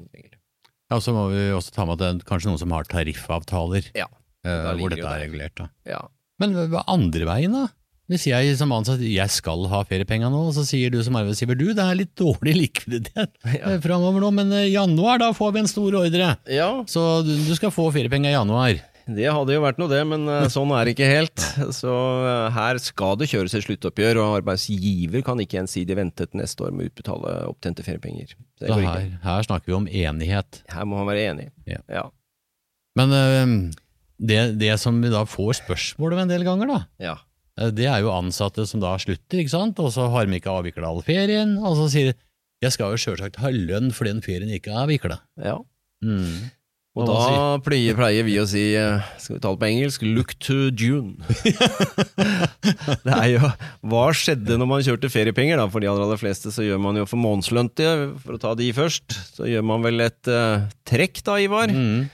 Ja, 0.91 0.99
Så 1.01 1.13
må 1.15 1.27
vi 1.31 1.47
også 1.53 1.73
ta 1.73 1.85
med 1.85 1.95
at 1.97 2.01
det 2.03 2.09
er 2.11 2.27
kanskje 2.29 2.49
noen 2.51 2.61
som 2.61 2.73
har 2.75 2.85
tariffavtaler 2.89 3.87
Ja, 3.97 4.05
uh, 4.45 4.73
hvor 4.77 4.91
dette 4.93 5.05
er 5.05 5.23
regulert. 5.25 5.55
da. 5.57 5.69
Ja. 5.89 6.03
Men 6.41 6.53
hva 6.73 6.83
andre 6.91 7.25
veien, 7.29 7.53
da? 7.55 7.67
Hvis 8.11 8.27
jeg 8.29 8.51
som 8.59 8.69
ansatt 8.75 9.01
jeg 9.01 9.31
skal 9.33 9.63
ha 9.71 9.79
feriepenger 9.89 10.29
nå, 10.29 10.43
så 10.53 10.61
sier 10.67 10.91
du 10.93 10.99
som 11.01 11.15
arbeidsgiver 11.17 11.57
du, 11.57 11.71
det 11.73 11.81
er 11.81 11.95
litt 11.97 12.11
dårlig 12.19 12.53
likviditet 12.63 13.31
Ja. 13.47 13.71
eh, 13.71 13.79
framover 13.81 14.21
nå, 14.21 14.29
men 14.35 14.51
i 14.53 14.67
januar 14.75 15.17
da 15.23 15.31
får 15.33 15.55
vi 15.55 15.63
en 15.63 15.71
stor 15.71 15.97
ordre. 16.03 16.35
ja, 16.53 16.67
Så 16.85 17.05
du, 17.25 17.31
du 17.47 17.53
skal 17.57 17.73
få 17.73 17.87
feriepenger 17.95 18.29
i 18.29 18.35
januar. 18.37 18.77
Det 19.05 19.27
hadde 19.29 19.53
jo 19.53 19.61
vært 19.61 19.77
noe 19.77 19.91
det, 19.91 20.01
men 20.09 20.25
eh, 20.31 20.47
sånn 20.49 20.71
er 20.73 20.87
det 20.87 20.95
ikke 20.95 21.09
helt. 21.09 21.43
Så 21.77 21.93
eh, 22.25 22.47
her 22.55 22.79
skal 22.81 23.19
det 23.21 23.29
kjøres 23.29 23.53
et 23.53 23.65
sluttoppgjør, 23.67 24.17
og 24.23 24.39
arbeidsgiver 24.39 25.21
kan 25.25 25.41
ikke 25.43 25.59
gjensidig 25.59 25.97
vente 25.99 26.25
til 26.25 26.41
neste 26.41 26.65
år 26.65 26.73
med 26.73 26.87
å 26.87 26.89
utbetale 26.89 27.35
opptjente 27.51 27.85
feriepenger. 27.85 28.33
Det 28.61 28.71
Så 28.71 28.79
her, 28.81 29.09
her 29.21 29.45
snakker 29.45 29.69
vi 29.69 29.77
om 29.77 29.85
enighet. 29.89 30.63
Her 30.73 30.89
må 30.89 30.97
man 31.01 31.09
være 31.11 31.27
enig. 31.35 31.49
Ja. 31.69 31.83
Ja. 31.91 32.07
Men 32.97 33.13
eh, 33.13 33.53
det, 34.17 34.41
det 34.61 34.73
som 34.81 34.97
vi 35.03 35.13
da 35.13 35.25
får 35.27 35.59
spørsmål 35.61 36.15
om 36.15 36.25
en 36.25 36.31
del 36.31 36.45
ganger, 36.47 36.71
da, 36.71 36.81
ja. 37.03 37.15
eh, 37.59 37.71
det 37.75 37.89
er 37.91 38.01
jo 38.05 38.13
ansatte 38.15 38.65
som 38.69 38.81
da 38.83 38.95
slutter, 39.01 39.41
ikke 39.43 39.53
sant, 39.53 39.81
og 39.83 39.91
så 39.93 40.09
har 40.13 40.25
de 40.25 40.39
ikke 40.39 40.53
avvikla 40.53 40.89
all 40.89 41.03
ferien, 41.05 41.57
og 41.61 41.77
så 41.81 41.89
sier 41.93 42.13
de 42.13 42.19
Jeg 42.63 42.71
skal 42.71 42.93
jo 42.95 43.01
sjølsagt 43.01 43.37
ha 43.43 43.51
lønn 43.51 43.91
for 43.93 44.07
den 44.07 44.23
ferien 44.25 44.49
ikke 44.55 44.71
er 44.71 44.85
avvikla. 44.85 45.19
Ja. 45.43 45.59
Mm. 46.01 46.47
Og 46.95 47.09
da 47.09 47.57
pleier, 47.59 47.95
pleier 47.97 48.23
vi 48.23 48.37
å 48.39 48.45
si, 48.47 48.69
eh, 48.79 49.03
skal 49.19 49.35
vi 49.35 49.41
tale 49.43 49.59
på 49.59 49.67
engelsk, 49.67 50.05
look 50.15 50.31
to 50.39 50.69
June. 50.71 51.17
det 53.05 53.11
er 53.15 53.29
jo, 53.33 53.49
Hva 53.91 54.05
skjedde 54.15 54.55
når 54.59 54.69
man 54.69 54.85
kjørte 54.85 55.09
feriepenger? 55.11 55.59
da? 55.59 55.67
For 55.71 55.83
de 55.83 55.89
aller, 55.91 56.15
fleste 56.21 56.53
så 56.55 56.63
gjør 56.63 56.79
man 56.85 56.99
jo 57.01 57.07
for 57.09 57.19
månedslønte, 57.19 57.89
for 58.23 58.37
å 58.37 58.41
ta 58.41 58.53
de 58.55 58.69
først, 58.75 59.17
så 59.35 59.49
gjør 59.49 59.65
man 59.67 59.83
vel 59.83 60.05
et 60.05 60.31
uh, 60.31 60.63
trekk 60.87 61.19
da, 61.27 61.35
Ivar? 61.43 61.73
Mm. 61.75 62.05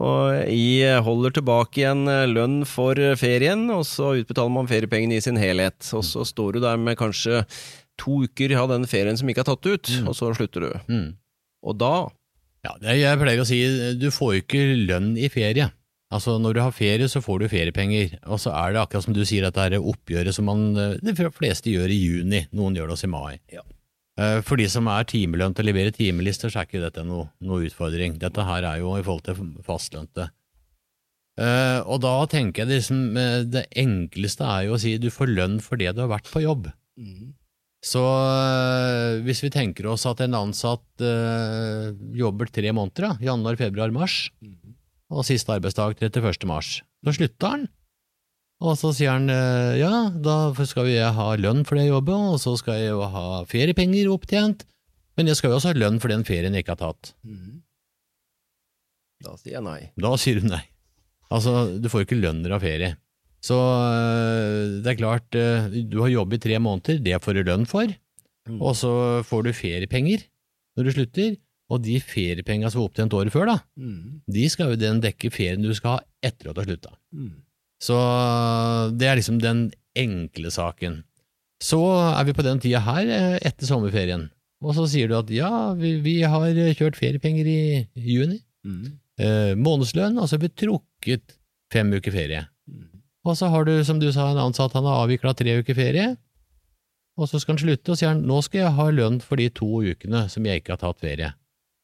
Og 0.00 0.46
i 0.54 0.86
holder 1.02 1.32
tilbake 1.34 1.80
igjen 1.82 2.04
eh, 2.08 2.24
lønn 2.30 2.60
for 2.68 2.94
ferien, 3.18 3.64
og 3.74 3.82
så 3.88 4.12
utbetaler 4.20 4.52
man 4.54 4.68
feriepengene 4.70 5.16
i 5.18 5.24
sin 5.24 5.36
helhet. 5.40 5.82
Og 5.98 6.04
så 6.06 6.22
står 6.28 6.56
du 6.56 6.60
der 6.62 6.78
med 6.78 6.96
kanskje 7.00 7.42
to 8.00 8.22
uker 8.24 8.54
av 8.56 8.70
den 8.70 8.86
ferien 8.88 9.18
som 9.18 9.28
ikke 9.28 9.42
er 9.44 9.50
tatt 9.50 9.66
ut, 9.66 9.90
Mm. 9.90 10.06
og 10.08 10.14
så 10.16 10.30
slutter 10.38 10.64
du. 10.64 10.70
Mm. 10.88 11.08
Og 11.66 11.76
da 11.82 11.92
Ja, 12.66 12.74
jeg 12.92 13.18
pleier 13.20 13.40
å 13.40 13.46
si 13.48 13.58
du 13.96 14.08
får 14.12 14.42
ikke 14.42 14.60
lønn 14.88 15.14
i 15.16 15.30
ferie. 15.32 15.70
Altså 16.12 16.34
Når 16.42 16.56
du 16.56 16.60
har 16.60 16.72
ferie, 16.74 17.06
så 17.08 17.20
får 17.22 17.38
du 17.44 17.48
feriepenger. 17.48 18.16
Og 18.26 18.40
så 18.42 18.50
er 18.52 18.72
det 18.74 18.80
akkurat 18.82 19.04
som 19.06 19.14
du 19.14 19.22
sier, 19.24 19.46
at 19.46 19.54
det 19.54 19.78
er 19.78 19.84
oppgjøret 19.92 20.34
som 20.34 20.48
man, 20.50 20.64
eh, 20.76 20.96
de 21.06 21.14
fleste 21.30 21.70
gjør 21.70 21.92
i 21.94 22.00
juni. 22.00 22.40
Noen 22.52 22.74
gjør 22.74 22.90
det 22.90 22.96
også 22.96 23.06
i 23.06 23.12
mai. 23.14 23.38
Ja. 23.54 23.62
Eh, 24.18 24.40
For 24.42 24.56
de 24.58 24.66
som 24.68 24.88
er 24.90 25.04
timelønt 25.06 25.58
og 25.62 25.64
leverer 25.64 25.94
timelister, 25.94 26.50
så 26.50 26.60
er 26.60 26.66
ikke 26.66 26.82
dette 26.82 27.04
noe, 27.06 27.30
noe 27.40 27.62
utfordring. 27.68 28.18
Dette 28.18 28.42
her 28.44 28.66
er 28.66 28.80
jo 28.82 28.96
i 28.98 29.02
forhold 29.06 29.22
til 29.24 29.38
fastlønte. 29.62 30.28
Eh, 31.38 31.80
Og 31.86 32.00
da 32.02 32.26
tenker 32.26 32.66
jeg 32.66 32.82
liksom 32.82 33.14
det 33.48 33.68
enkleste 33.78 34.44
er 34.44 34.66
jo 34.66 34.74
å 34.74 34.80
si 34.82 34.98
du 34.98 35.08
får 35.14 35.30
lønn 35.30 35.60
for 35.62 35.76
det 35.80 35.94
du 35.94 36.02
har 36.02 36.10
vært 36.10 36.28
på 36.28 36.42
jobb. 36.42 36.72
Så 37.80 38.00
øh, 38.04 39.22
hvis 39.24 39.40
vi 39.40 39.48
tenker 39.52 39.86
oss 39.88 40.04
at 40.08 40.20
en 40.20 40.36
ansatt 40.36 41.00
øh, 41.00 41.96
jobber 42.12 42.50
tre 42.52 42.72
måneder, 42.76 43.16
januar, 43.24 43.56
februar, 43.56 43.92
mars, 43.94 44.28
og 45.10 45.24
siste 45.24 45.54
arbeidsdag 45.56 45.96
31. 45.96 46.46
mars, 46.46 46.82
da 47.02 47.14
slutter 47.16 47.54
han. 47.54 47.68
Og 48.60 48.76
så 48.76 48.92
sier 48.92 49.16
han 49.16 49.32
øh, 49.32 49.78
ja, 49.80 50.10
da 50.12 50.52
skal 50.68 50.90
jeg 50.92 51.08
ha 51.16 51.30
lønn 51.40 51.64
for 51.64 51.80
det 51.80 51.88
jobbet, 51.88 52.28
og 52.34 52.36
så 52.42 52.52
skal 52.60 52.82
jeg 52.82 52.92
jo 52.92 53.00
ha 53.08 53.24
feriepenger 53.48 54.12
opptjent, 54.12 54.66
men 55.16 55.32
jeg 55.32 55.40
skal 55.40 55.54
jo 55.54 55.56
også 55.56 55.72
ha 55.72 55.80
lønn 55.80 56.00
for 56.02 56.12
den 56.12 56.26
ferien 56.28 56.52
jeg 56.52 56.66
ikke 56.66 56.76
har 56.76 56.84
tatt. 56.92 57.14
Da 59.24 59.36
sier 59.40 59.56
jeg 59.56 59.64
nei. 59.64 59.80
Da 59.96 60.12
sier 60.20 60.40
du 60.40 60.46
nei. 60.52 60.62
Altså, 61.32 61.78
du 61.80 61.88
får 61.88 62.04
ikke 62.04 62.20
lønner 62.20 62.56
av 62.56 62.60
ferie. 62.64 62.94
Så 63.40 63.56
øh, 63.56 64.80
det 64.84 64.90
er 64.92 64.98
klart, 65.00 65.28
øh, 65.34 65.72
du 65.88 66.00
har 66.02 66.10
jobbet 66.12 66.40
i 66.40 66.48
tre 66.48 66.58
måneder, 66.60 66.98
det 67.00 67.20
får 67.24 67.38
du 67.38 67.42
lønn 67.46 67.66
for. 67.66 67.88
Og 68.60 68.74
så 68.76 68.90
får 69.24 69.42
du 69.46 69.52
feriepenger 69.56 70.26
når 70.76 70.84
du 70.84 70.90
slutter, 70.96 71.36
og 71.70 71.82
de 71.84 72.00
feriepengene 72.02 72.70
som 72.70 72.80
var 72.80 72.88
opptjent 72.90 73.14
året 73.14 73.30
før, 73.32 73.46
da, 73.46 73.56
de 74.26 74.48
skal 74.50 74.72
jo 74.72 74.78
den 74.80 75.00
dekke 75.02 75.30
ferien 75.30 75.62
du 75.62 75.70
skal 75.76 75.98
ha 75.98 76.00
etter 76.26 76.50
at 76.50 76.56
du 76.56 76.60
har 76.60 76.66
slutta. 76.68 76.92
Så 77.80 77.96
det 78.98 79.06
er 79.08 79.16
liksom 79.20 79.38
den 79.40 79.70
enkle 79.96 80.50
saken. 80.50 81.00
Så 81.62 81.78
er 82.18 82.24
vi 82.26 82.32
på 82.36 82.42
den 82.46 82.60
tida 82.60 82.80
her 82.84 83.06
eh, 83.12 83.38
etter 83.46 83.66
sommerferien, 83.68 84.28
og 84.64 84.74
så 84.76 84.86
sier 84.88 85.08
du 85.08 85.14
at 85.18 85.30
ja, 85.32 85.50
vi, 85.78 85.94
vi 86.04 86.20
har 86.22 86.48
kjørt 86.76 86.96
feriepenger 86.98 87.46
i 87.48 87.60
juni. 87.94 88.40
Eh, 89.20 89.52
månedslønn, 89.56 90.18
og 90.18 90.26
så 90.28 90.36
har 90.38 90.46
vi 90.46 90.52
trukket 90.64 91.36
fem 91.72 91.92
uker 91.92 92.12
ferie. 92.12 92.46
Og 93.28 93.36
så 93.36 93.50
har 93.52 93.66
du, 93.68 93.74
som 93.84 93.98
du 94.00 94.08
sa, 94.14 94.30
en 94.32 94.40
ansatt, 94.46 94.72
han 94.76 94.86
har 94.88 95.02
avvikla 95.04 95.34
tre 95.36 95.58
uker 95.60 95.76
ferie, 95.76 96.14
og 97.20 97.28
så 97.28 97.40
skal 97.42 97.56
han 97.56 97.60
slutte, 97.66 97.92
og 97.92 97.98
sier 98.00 98.14
han 98.14 98.22
nå 98.24 98.38
skal 98.46 98.62
jeg 98.62 98.76
ha 98.78 98.86
lønn 98.96 99.18
for 99.20 99.36
de 99.40 99.50
to 99.52 99.82
ukene 99.84 100.22
som 100.32 100.46
jeg 100.48 100.62
ikke 100.62 100.72
har 100.76 100.80
tatt 100.80 101.02
ferie. 101.02 101.32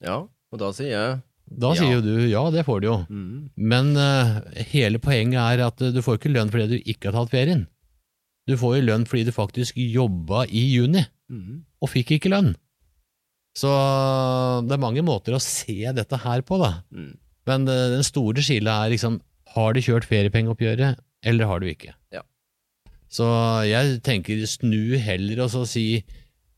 Ja, 0.04 0.22
og 0.24 0.60
da 0.62 0.70
sier 0.76 0.92
jeg 0.94 1.16
Da 1.60 1.68
Ja. 1.74 1.78
sier 1.78 1.92
jo 1.92 2.00
du 2.02 2.26
ja, 2.26 2.40
det 2.50 2.64
får 2.66 2.80
du 2.82 2.86
jo, 2.88 2.94
men 3.54 3.92
uh, 3.94 4.40
hele 4.72 4.98
poenget 4.98 5.38
er 5.38 5.66
at 5.68 5.80
eh, 5.84 5.92
du 5.94 6.00
får 6.02 6.16
ikke 6.18 6.32
lønn 6.32 6.50
fordi 6.50 6.66
du 6.72 6.88
ikke 6.90 7.10
har 7.12 7.14
tatt 7.20 7.30
ferien. 7.30 7.66
Du 8.48 8.56
får 8.58 8.78
jo 8.78 8.86
lønn 8.88 9.04
fordi 9.06 9.24
du 9.28 9.32
faktisk 9.36 9.76
jobba 9.76 10.46
i 10.48 10.64
juni, 10.72 11.04
og 11.82 11.90
fikk 11.92 12.16
ikke 12.16 12.32
lønn. 12.32 12.54
Så 13.56 13.70
det 14.66 14.74
er 14.74 14.82
mange 14.82 15.02
måter 15.06 15.36
å 15.36 15.40
se 15.42 15.86
dette 15.96 16.18
her 16.24 16.42
på, 16.42 16.58
da. 16.60 16.82
Mm. 16.90 17.12
Men 17.46 17.68
uh, 17.68 17.90
den 17.94 18.02
store 18.06 18.42
skillet 18.42 18.72
er 18.72 18.90
liksom, 18.96 19.20
har 19.54 19.72
du 19.76 19.80
kjørt 19.84 20.04
feriepengeoppgjøret, 20.10 20.98
eller 21.24 21.50
har 21.50 21.62
du 21.62 21.68
ikke? 21.70 21.94
Ja. 22.14 22.24
Så 23.08 23.26
jeg 23.68 24.00
tenker 24.04 24.42
snu 24.50 24.96
heller 25.00 25.44
og 25.44 25.52
så 25.54 25.64
si 25.68 26.04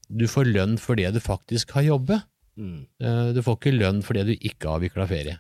du 0.09 0.25
får 0.31 0.49
lønn 0.49 0.79
for 0.81 0.97
det 0.97 1.11
du 1.15 1.21
faktisk 1.21 1.75
har 1.77 1.85
jobbet. 1.85 2.25
Mm. 2.59 2.87
Du 3.37 3.43
får 3.45 3.59
ikke 3.59 3.77
lønn 3.77 4.01
for 4.03 4.17
det 4.17 4.25
du 4.31 4.35
ikke 4.35 4.67
har 4.67 4.81
avvikla 4.81 5.07
ferie. 5.11 5.37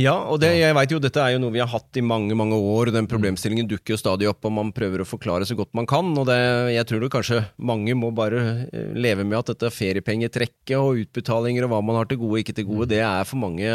Ja, 0.00 0.14
og 0.30 0.38
det, 0.40 0.54
jeg 0.56 0.72
vet 0.76 0.92
jo, 0.94 0.98
dette 1.02 1.20
er 1.20 1.34
jo 1.34 1.40
noe 1.42 1.52
vi 1.52 1.60
har 1.60 1.68
hatt 1.68 1.98
i 2.00 2.04
mange 2.04 2.36
mange 2.38 2.56
år. 2.56 2.90
Den 2.94 3.08
problemstillingen 3.10 3.68
dukker 3.68 3.92
jo 3.92 4.00
stadig 4.00 4.28
opp, 4.30 4.44
og 4.48 4.54
man 4.56 4.72
prøver 4.76 5.02
å 5.02 5.08
forklare 5.08 5.44
så 5.48 5.56
godt 5.58 5.74
man 5.76 5.88
kan. 5.88 6.14
og 6.16 6.28
det, 6.30 6.38
Jeg 6.72 6.88
tror 6.88 7.02
det 7.02 7.10
kanskje 7.12 7.42
mange 7.58 7.96
må 7.98 8.08
bare 8.16 8.40
eh, 8.70 8.94
leve 8.96 9.26
med 9.26 9.38
at 9.42 9.52
dette 9.52 9.72
feriepengetrekket 9.74 10.78
og 10.78 11.02
utbetalinger 11.04 11.66
og 11.66 11.74
hva 11.74 11.82
man 11.84 12.00
har 12.00 12.08
til 12.08 12.22
gode 12.22 12.38
og 12.38 12.44
ikke 12.44 12.56
til 12.56 12.68
gode, 12.70 12.88
det 12.94 13.02
er 13.04 13.28
for 13.28 13.42
mange 13.42 13.68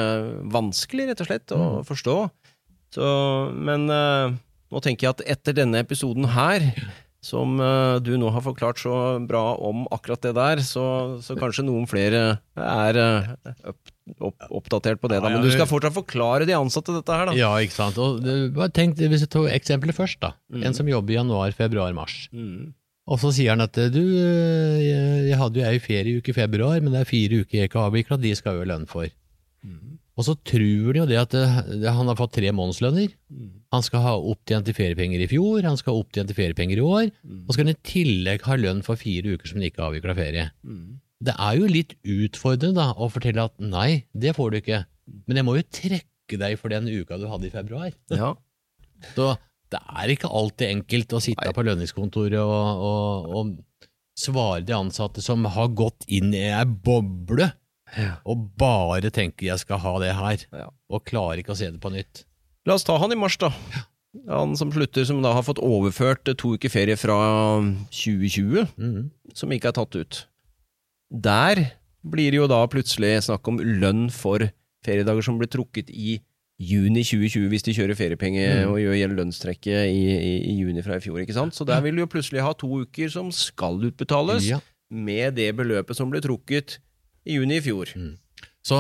vanskelig, 0.54 1.12
rett 1.12 1.22
og 1.22 1.30
slett, 1.30 1.54
å 1.54 1.70
forstå. 1.86 2.18
Så, 2.92 3.06
men 3.56 3.88
uh, 3.88 4.34
nå 4.72 4.82
tenker 4.84 5.08
jeg 5.08 5.16
at 5.16 5.24
etter 5.38 5.56
denne 5.56 5.80
episoden 5.84 6.28
her, 6.34 6.66
som 7.24 7.60
uh, 7.62 8.02
du 8.02 8.16
nå 8.20 8.32
har 8.34 8.44
forklart 8.44 8.82
så 8.82 8.96
bra 9.30 9.54
om 9.62 9.86
akkurat 9.94 10.24
det 10.26 10.34
der, 10.36 10.64
så, 10.66 10.84
så 11.24 11.38
kanskje 11.40 11.68
noen 11.68 11.88
flere 11.88 12.24
er 12.58 13.00
uh, 13.00 13.30
opp, 13.72 13.94
opp, 14.18 14.50
oppdatert 14.60 15.00
på 15.00 15.12
det. 15.12 15.22
Da. 15.22 15.32
Men 15.32 15.46
du 15.46 15.52
skal 15.54 15.70
fortsatt 15.70 15.96
forklare 15.96 16.50
de 16.50 16.58
ansatte 16.58 16.98
dette 16.98 17.16
her, 17.16 17.32
da. 17.32 17.38
Ja, 17.38 17.54
ikke 17.64 17.78
sant. 17.78 18.02
Og 18.02 18.20
bare 18.58 18.74
tenk, 18.76 19.00
hvis 19.00 19.24
jeg 19.24 19.32
tar 19.32 19.48
eksempelet 19.54 19.96
først, 19.96 20.20
da. 20.26 20.34
Mm. 20.52 20.68
En 20.68 20.78
som 20.82 20.92
jobber 20.92 21.16
i 21.16 21.20
januar, 21.22 21.56
februar, 21.56 21.96
mars. 21.96 22.26
Mm. 22.36 22.74
Og 23.12 23.20
så 23.20 23.32
sier 23.36 23.56
han 23.56 23.64
at 23.64 23.76
du, 23.92 24.02
jeg, 24.02 25.24
jeg 25.30 25.40
hadde 25.40 25.60
jo 25.60 25.68
ei 25.68 25.80
ferieuke 25.84 26.32
i 26.32 26.38
februar, 26.38 26.78
men 26.84 26.94
det 26.94 27.02
er 27.02 27.10
fire 27.10 27.42
uker 27.44 27.62
jeg 27.62 27.72
ikke 27.72 27.82
har 27.82 27.90
avvikla, 27.92 28.20
de 28.22 28.36
skal 28.38 28.54
jeg 28.56 28.62
jo 28.62 28.68
ha 28.68 28.72
lønn 28.76 28.88
for. 28.90 29.10
Og 30.20 30.26
så 30.28 30.36
tror 30.44 30.92
de 30.92 31.00
jo 31.00 31.08
det 31.08 31.18
at 31.22 31.32
det, 31.34 31.44
det, 31.82 31.92
han 31.96 32.10
har 32.12 32.18
fått 32.20 32.34
tre 32.36 32.50
månedslønner. 32.54 33.14
Han 33.72 33.86
skal 33.86 34.04
ha 34.04 34.16
opptjente 34.18 34.74
feriepenger 34.76 35.24
i 35.24 35.30
fjor, 35.32 35.64
han 35.64 35.80
skal 35.80 35.96
ha 35.96 36.04
opptjente 36.04 36.36
feriepenger 36.36 36.82
i 36.82 36.84
år, 36.84 37.12
og 37.48 37.54
skal 37.56 37.66
han 37.66 37.74
i 37.74 37.80
tillegg 37.88 38.44
ha 38.50 38.58
lønn 38.60 38.84
for 38.86 39.00
fire 39.00 39.38
uker 39.38 39.48
som 39.48 39.62
han 39.62 39.70
ikke 39.70 39.82
har 39.82 39.94
avvikla 39.94 40.18
ferie. 40.18 40.50
Det 41.22 41.36
er 41.38 41.58
jo 41.62 41.70
litt 41.70 41.96
utfordrende 42.04 42.82
da, 42.82 42.90
å 42.98 43.08
fortelle 43.14 43.48
at 43.48 43.56
nei, 43.64 44.04
det 44.12 44.36
får 44.36 44.52
du 44.52 44.60
ikke, 44.60 44.82
men 45.30 45.40
jeg 45.40 45.48
må 45.48 45.56
jo 45.60 45.68
trekke 45.80 46.40
deg 46.42 46.58
for 46.60 46.74
den 46.74 46.90
uka 46.92 47.20
du 47.22 47.30
hadde 47.32 47.48
i 47.48 47.54
februar. 47.54 47.92
Ja. 48.22 48.36
Så 49.16 49.32
det 49.72 49.80
er 49.82 50.12
ikke 50.14 50.30
alltid 50.30 50.76
enkelt 50.76 51.14
å 51.16 51.22
sitte 51.24 51.48
Nei. 51.48 51.54
på 51.56 51.64
lønningskontoret 51.66 52.38
og, 52.44 52.84
og, 52.86 53.32
og 53.40 53.88
svare 54.20 54.62
de 54.68 54.76
ansatte 54.76 55.24
som 55.24 55.48
har 55.50 55.72
gått 55.74 56.06
inn 56.12 56.36
i 56.36 56.44
ei 56.52 56.66
boble 56.68 57.48
Ja. 57.98 58.16
og 58.26 58.52
bare 58.58 59.10
tenker 59.12 59.48
jeg 59.48 59.60
skal 59.60 59.78
ha 59.80 60.00
det 60.00 60.14
her, 60.16 60.46
Ja. 60.54 60.70
og 60.90 61.06
klarer 61.06 61.40
ikke 61.44 61.52
å 61.52 61.58
se 61.58 61.70
det 61.72 61.82
på 61.82 61.92
nytt. 61.92 62.24
La 62.66 62.74
oss 62.76 62.84
ta 62.84 62.98
han 62.98 63.12
i 63.12 63.16
mars, 63.16 63.38
da. 63.38 63.52
Han 64.28 64.56
som 64.56 64.72
slutter, 64.72 65.06
som 65.06 65.22
da 65.22 65.34
har 65.34 65.44
fått 65.44 65.60
overført 65.60 66.24
to 66.38 66.54
uker 66.58 66.70
ferie 66.70 66.96
fra 66.98 67.16
2020, 67.92 68.68
Mhm. 68.78 69.12
som 69.34 69.50
ikke 69.52 69.70
er 69.70 69.72
tatt 69.72 69.96
ut. 69.96 70.26
Der 71.12 71.72
blir 72.06 72.32
det 72.32 72.40
jo 72.40 72.48
da 72.48 72.66
plutselig 72.68 73.18
snakk 73.28 73.48
om 73.48 73.58
lønn 73.60 74.10
for 74.12 74.40
feriedager 74.86 75.24
som 75.24 75.38
blir 75.40 75.48
trukket 75.52 75.90
i 75.90 76.20
juni 76.62 77.02
2020, 77.04 77.50
hvis 77.50 77.64
de 77.64 77.74
kjører 77.74 77.98
feriepenge 77.98 78.66
Mm. 78.66 78.70
og 78.72 78.78
gjør 78.78 79.16
lønnstrekket 79.18 79.90
i, 79.90 80.04
i, 80.14 80.34
i 80.52 80.60
juni 80.62 80.82
fra 80.84 80.96
i 80.96 81.00
fjor. 81.00 81.20
ikke 81.20 81.34
sant? 81.34 81.54
Så 81.54 81.66
der 81.66 81.82
vil 81.82 81.96
du 81.96 82.02
jo 82.02 82.08
plutselig 82.08 82.42
ha 82.42 82.54
to 82.54 82.68
uker 82.86 83.10
som 83.10 83.32
skal 83.32 83.80
utbetales, 83.82 84.48
Ja. 84.48 84.60
med 84.92 85.36
det 85.36 85.56
beløpet 85.56 85.96
som 85.96 86.10
ble 86.12 86.22
trukket 86.22 86.78
i 87.26 87.38
juni 87.38 87.60
i 87.60 87.64
fjor. 87.66 87.92
Så 88.66 88.78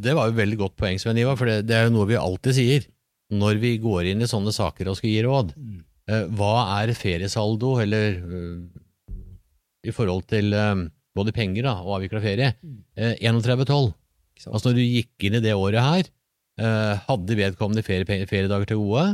det 0.00 0.14
var 0.16 0.30
jo 0.30 0.38
veldig 0.38 0.58
godt 0.60 0.76
poeng, 0.80 0.98
Sven 1.00 1.20
Ivar, 1.20 1.36
for 1.40 1.50
det, 1.50 1.62
det 1.68 1.76
er 1.76 1.88
jo 1.88 1.94
noe 1.96 2.08
vi 2.08 2.18
alltid 2.20 2.56
sier 2.56 2.88
når 3.30 3.60
vi 3.62 3.76
går 3.78 4.10
inn 4.10 4.24
i 4.24 4.28
sånne 4.30 4.52
saker 4.54 4.90
og 4.90 4.98
skal 4.98 5.12
gi 5.12 5.22
råd. 5.22 5.52
Eh, 6.10 6.24
hva 6.34 6.54
er 6.80 6.90
feriesaldo, 6.98 7.76
eller 7.82 8.16
uh, 8.24 9.18
i 9.86 9.94
forhold 9.94 10.26
til 10.30 10.54
eh, 10.56 10.86
både 11.16 11.34
penger 11.36 11.68
da, 11.68 11.76
og 11.84 11.98
avvikla 11.98 12.22
ferie? 12.24 12.52
Eh, 12.96 13.16
31,12. 13.22 13.92
Altså 14.48 14.70
når 14.70 14.78
du 14.78 14.84
gikk 14.84 15.28
inn 15.28 15.38
i 15.38 15.42
det 15.44 15.56
året 15.56 15.84
her, 15.84 16.10
eh, 16.60 17.02
hadde 17.06 17.38
vedkommende 17.38 17.84
ferie, 17.86 18.08
feriedager 18.28 18.72
til 18.72 18.80
gode? 18.82 19.06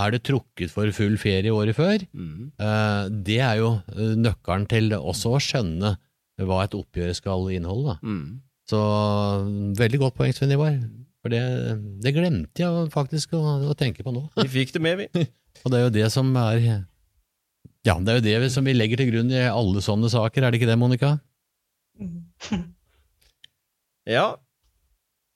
Er 0.00 0.12
det 0.14 0.22
trukket 0.22 0.70
for 0.70 0.90
full 0.94 1.16
ferie 1.18 1.50
året 1.50 1.74
før? 1.74 2.04
Mm. 2.14 2.52
Eh, 2.54 3.08
det 3.26 3.40
er 3.42 3.58
jo 3.58 3.72
nøkkelen 4.22 4.68
til 4.70 4.94
også 4.96 5.34
å 5.34 5.42
skjønne 5.42 5.96
hva 6.48 6.62
et 6.64 6.76
oppgjør 6.76 7.12
skal 7.16 7.48
inneholde. 7.54 7.94
Da. 7.94 7.96
Mm. 8.06 8.40
Så 8.70 8.80
veldig 9.80 10.00
godt 10.04 10.16
poeng, 10.18 10.34
Svein 10.36 10.54
Ivar. 10.54 10.76
For 11.20 11.32
det, 11.32 11.42
det 12.00 12.14
glemte 12.16 12.62
jeg 12.62 12.90
faktisk 12.94 13.34
å, 13.36 13.42
å 13.68 13.76
tenke 13.76 14.04
på 14.06 14.14
nå. 14.14 14.24
Vi 14.40 14.48
fikk 14.60 14.74
det 14.76 14.84
med, 14.84 15.02
vi. 15.02 15.26
Og 15.64 15.72
det 15.72 15.80
er 15.80 15.84
jo 15.84 15.94
det 15.98 16.06
som 16.14 16.30
er 16.40 16.60
Ja, 17.84 17.96
det 18.00 18.12
er 18.12 18.20
jo 18.20 18.24
det 18.24 18.52
som 18.54 18.64
vi 18.64 18.76
legger 18.76 19.02
til 19.02 19.10
grunn 19.10 19.32
i 19.34 19.42
alle 19.44 19.82
sånne 19.84 20.08
saker, 20.12 20.46
er 20.46 20.52
det 20.52 20.60
ikke 20.60 20.70
det, 20.70 20.78
Monica? 20.80 21.16
Ja. 24.08 24.40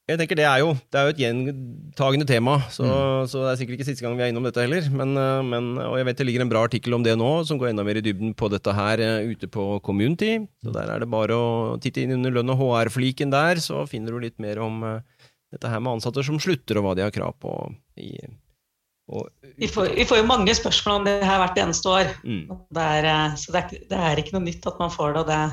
Jeg 0.06 0.18
tenker 0.20 0.36
Det 0.36 0.44
er 0.44 0.58
jo 0.60 0.74
Det 0.92 0.98
er 1.00 1.06
jo 1.06 1.12
et 1.14 1.20
gjentagende 1.22 2.26
tema, 2.28 2.58
så, 2.68 2.84
Mm. 2.84 3.26
så 3.30 3.40
det 3.40 3.50
er 3.52 3.56
sikkert 3.60 3.76
ikke 3.78 3.86
siste 3.88 4.04
gang 4.04 4.16
vi 4.18 4.22
er 4.26 4.32
innom 4.32 4.44
dette 4.44 4.60
heller. 4.60 4.84
Men, 4.92 5.16
eh, 5.16 5.42
men, 5.42 5.78
og 5.80 5.96
jeg 5.96 6.04
vet 6.04 6.16
det 6.18 6.26
ligger 6.26 6.42
en 6.44 6.50
bra 6.52 6.64
artikkel 6.68 6.92
om 6.94 7.02
det 7.02 7.16
nå, 7.16 7.30
som 7.46 7.58
går 7.58 7.70
enda 7.70 7.84
mer 7.84 7.96
i 7.96 8.04
dybden 8.04 8.34
på 8.36 8.50
dette 8.52 8.74
her 8.76 9.00
eh, 9.00 9.24
ute 9.32 9.48
på 9.48 9.80
Community. 9.82 10.46
Så 10.62 10.72
Der 10.72 10.90
er 10.92 10.98
det 11.00 11.08
bare 11.10 11.32
å 11.32 11.80
titte 11.80 12.02
inn 12.04 12.12
under 12.12 12.30
lønn 12.30 12.50
og 12.52 12.58
HR-fliken 12.60 13.30
der, 13.32 13.56
så 13.64 13.86
finner 13.88 14.12
du 14.12 14.20
litt 14.20 14.38
mer 14.38 14.58
om 14.60 14.82
eh, 14.84 15.00
dette 15.52 15.68
her 15.72 15.80
med 15.80 15.94
ansatte 15.96 16.22
som 16.22 16.36
slutter, 16.38 16.76
og 16.76 16.84
hva 16.84 16.94
de 16.96 17.02
har 17.06 17.10
krav 17.14 17.34
på. 17.40 17.54
I, 17.96 18.18
og, 19.08 19.28
Vi 19.56 19.68
får, 19.68 19.94
vi 19.94 20.04
får 20.04 20.18
jo 20.20 20.26
mange 20.28 20.52
spørsmål 20.56 21.00
om 21.00 21.04
det 21.08 21.22
her 21.24 21.38
hvert 21.40 21.56
eneste 21.64 21.88
år. 21.88 22.12
mm, 22.24 22.44
Det 22.72 22.82
er, 22.82 23.36
så 23.36 23.52
det 23.52 23.56
er, 23.62 23.68
ikke- 23.68 23.88
det 23.88 23.98
er 24.00 24.16
ikke 24.20 24.32
noe 24.36 24.44
nytt 24.48 24.66
at 24.66 24.78
man 24.80 24.90
får 24.90 25.12
det. 25.14 25.20
og 25.20 25.26
det 25.28 25.52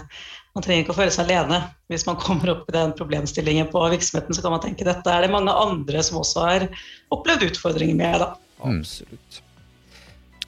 man 0.56 0.66
trenger 0.66 0.84
ikke 0.84 0.96
å 0.96 0.98
føle 0.98 1.14
seg 1.14 1.30
alene. 1.30 1.62
Hvis 1.92 2.04
man 2.08 2.20
kommer 2.20 2.54
opp 2.56 2.68
i 2.68 2.76
den 2.76 2.92
problemstillingen 2.98 3.70
på 3.72 3.84
virksomheten, 3.94 4.36
så 4.36 4.44
kan 4.44 4.56
man 4.56 4.64
tenke 4.64 4.88
dette 4.88 5.14
er 5.14 5.24
det 5.24 5.32
mange 5.32 5.54
andre 5.56 6.04
som 6.04 6.20
også 6.22 6.44
har 6.48 6.68
opplevd 7.16 7.48
utfordringer 7.52 7.98
med. 7.98 8.26
Da. 8.26 8.34
Mm. 8.64 8.82
absolutt. 8.82 9.42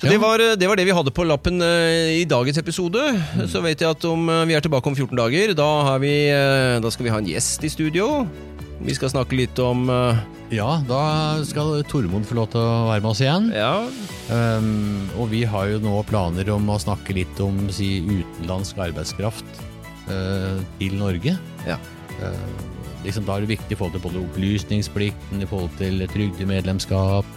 Så 0.04 0.10
det, 0.12 0.18
var, 0.20 0.42
det 0.60 0.68
var 0.68 0.76
det 0.76 0.84
vi 0.84 0.96
hadde 0.96 1.14
på 1.16 1.24
lappen 1.24 1.64
eh, 1.64 2.18
i 2.20 2.26
dagens 2.28 2.60
episode. 2.60 3.00
Mm. 3.38 3.46
Så 3.48 3.62
vet 3.64 3.80
jeg 3.80 3.96
at 3.96 4.08
om 4.10 4.28
eh, 4.28 4.44
vi 4.50 4.58
er 4.58 4.66
tilbake 4.66 4.92
om 4.92 4.98
14 4.98 5.16
dager, 5.16 5.54
da, 5.56 5.70
har 5.88 6.04
vi, 6.04 6.12
eh, 6.28 6.80
da 6.84 6.92
skal 6.92 7.08
vi 7.08 7.14
ha 7.14 7.22
en 7.24 7.30
gjest 7.30 7.64
i 7.64 7.72
studio. 7.72 8.10
Vi 8.84 8.98
skal 8.98 9.14
snakke 9.14 9.38
litt 9.38 9.56
om 9.64 9.86
Ja, 10.52 10.82
da 10.84 11.04
skal 11.48 11.86
Tormod 11.88 12.26
få 12.28 12.36
lov 12.36 12.50
til 12.52 12.60
å 12.60 12.90
være 12.90 13.00
med 13.00 13.12
oss 13.14 13.22
igjen. 13.24 13.48
Ja, 13.56 13.78
Um, 14.32 15.10
og 15.20 15.28
vi 15.34 15.42
har 15.44 15.68
jo 15.68 15.82
nå 15.84 15.98
planer 16.08 16.48
om 16.54 16.70
å 16.72 16.78
snakke 16.80 17.12
litt 17.18 17.40
om 17.44 17.58
si, 17.76 17.98
utenlandsk 18.08 18.80
arbeidskraft 18.86 19.60
til 20.08 20.98
Norge. 21.00 21.38
Ja. 21.68 21.78
Eh, 22.22 22.66
liksom, 23.06 23.26
da 23.28 23.38
er 23.38 23.46
det 23.46 23.54
viktig 23.56 23.76
i 23.76 23.80
forhold 23.80 23.96
til 23.98 24.06
både 24.06 24.24
opplysningsplikten, 24.24 25.42
i 25.44 25.50
forhold 25.50 25.72
til 25.80 26.04
trygdemedlemskap, 26.14 27.32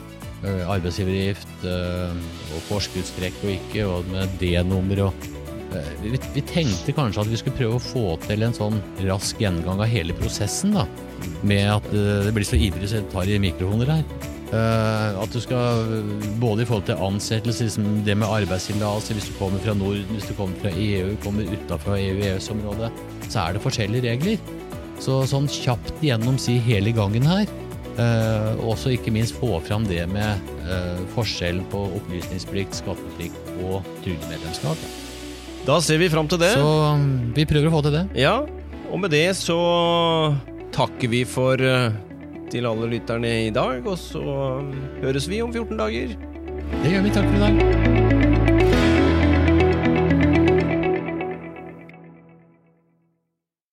uh, 0.45 0.63
arbeidsgiveravgift 0.75 1.65
eh, 1.67 2.21
og 2.57 2.67
forskuddstrekk 2.69 3.41
og 3.45 3.55
ikke, 3.57 3.87
og 3.89 4.13
med 4.13 4.37
D-nummer 4.41 5.09
og 5.09 5.27
eh, 5.27 5.36
vi, 6.03 6.15
vi 6.35 6.45
tenkte 6.47 6.95
kanskje 6.97 7.25
at 7.25 7.33
vi 7.33 7.41
skulle 7.41 7.59
prøve 7.59 7.79
å 7.79 7.83
få 7.83 8.05
til 8.27 8.47
en 8.47 8.57
sånn 8.57 8.79
rask 9.07 9.41
gjennomgang 9.43 9.83
av 9.85 9.91
hele 9.91 10.17
prosessen, 10.17 10.77
da. 10.77 10.87
Med 11.47 11.69
at 11.73 11.91
eh, 11.93 12.25
det 12.27 12.33
blir 12.37 12.47
så 12.47 12.59
ivrig 12.61 12.89
så 12.89 13.01
jeg 13.01 13.11
tar 13.13 13.29
i 13.29 13.43
mikrofoner 13.43 13.99
her. 13.99 14.09
Uh, 14.47 15.17
at 15.19 15.33
du 15.35 15.41
skal 15.43 15.89
både 16.39 16.63
i 16.63 16.67
forhold 16.69 16.85
til 16.87 17.01
ansettelse, 17.03 17.67
liksom 17.67 18.05
det 18.07 18.15
med 18.15 18.31
arbeidstillatelse, 18.31 19.17
hvis 19.17 19.27
du 19.33 19.35
kommer 19.41 19.59
fra 19.65 19.75
Norden, 19.75 20.07
hvis 20.15 20.29
du 20.31 20.37
kommer 20.39 20.61
fra 20.63 20.71
EU, 20.71 21.17
kommer 21.25 21.51
utenfor 21.51 21.99
EU-EØS-området, 21.99 22.93
så 23.27 23.41
er 23.43 23.57
det 23.57 23.65
forskjellige 23.65 24.07
regler. 24.07 24.53
Så 25.03 25.19
sånn 25.29 25.51
kjapt 25.51 25.99
gjennom 26.05 26.39
si 26.39 26.61
hele 26.63 26.95
gangen 26.95 27.27
her, 27.27 27.51
Uh, 27.97 28.53
også 28.69 28.91
ikke 28.93 29.13
minst 29.15 29.39
få 29.41 29.57
fram 29.65 29.87
det 29.89 30.03
med 30.13 30.51
uh, 30.67 31.01
forskjellen 31.15 31.65
på 31.73 31.87
opplysningsplikt, 31.97 32.77
skatteplikt 32.77 33.55
og 33.65 33.89
trygdemedlemskap. 34.05 34.83
Da 35.67 35.81
ser 35.83 35.99
vi 35.99 36.11
fram 36.13 36.29
til 36.31 36.41
det. 36.41 36.53
Så 36.55 36.67
um, 36.95 37.07
vi 37.35 37.47
prøver 37.49 37.71
å 37.71 37.75
få 37.75 37.83
til 37.87 37.97
det. 37.99 38.05
Ja, 38.23 38.39
og 38.87 39.03
med 39.03 39.11
det 39.15 39.27
så 39.39 39.59
takker 40.77 41.11
vi 41.11 41.25
for 41.27 41.59
eh, 41.59 41.91
til 42.53 42.69
alle 42.71 42.91
lytterne 42.93 43.33
i 43.49 43.53
dag, 43.55 43.83
og 43.83 43.99
så 43.99 44.23
eh, 44.23 44.83
høres 45.03 45.29
vi 45.31 45.43
om 45.43 45.55
14 45.55 45.79
dager. 45.83 46.19
Det 46.83 46.93
gjør 46.93 47.09
vi. 47.09 47.17
Takk 47.17 47.33
for 47.33 47.41
i 47.41 47.47
dag. 47.49 48.06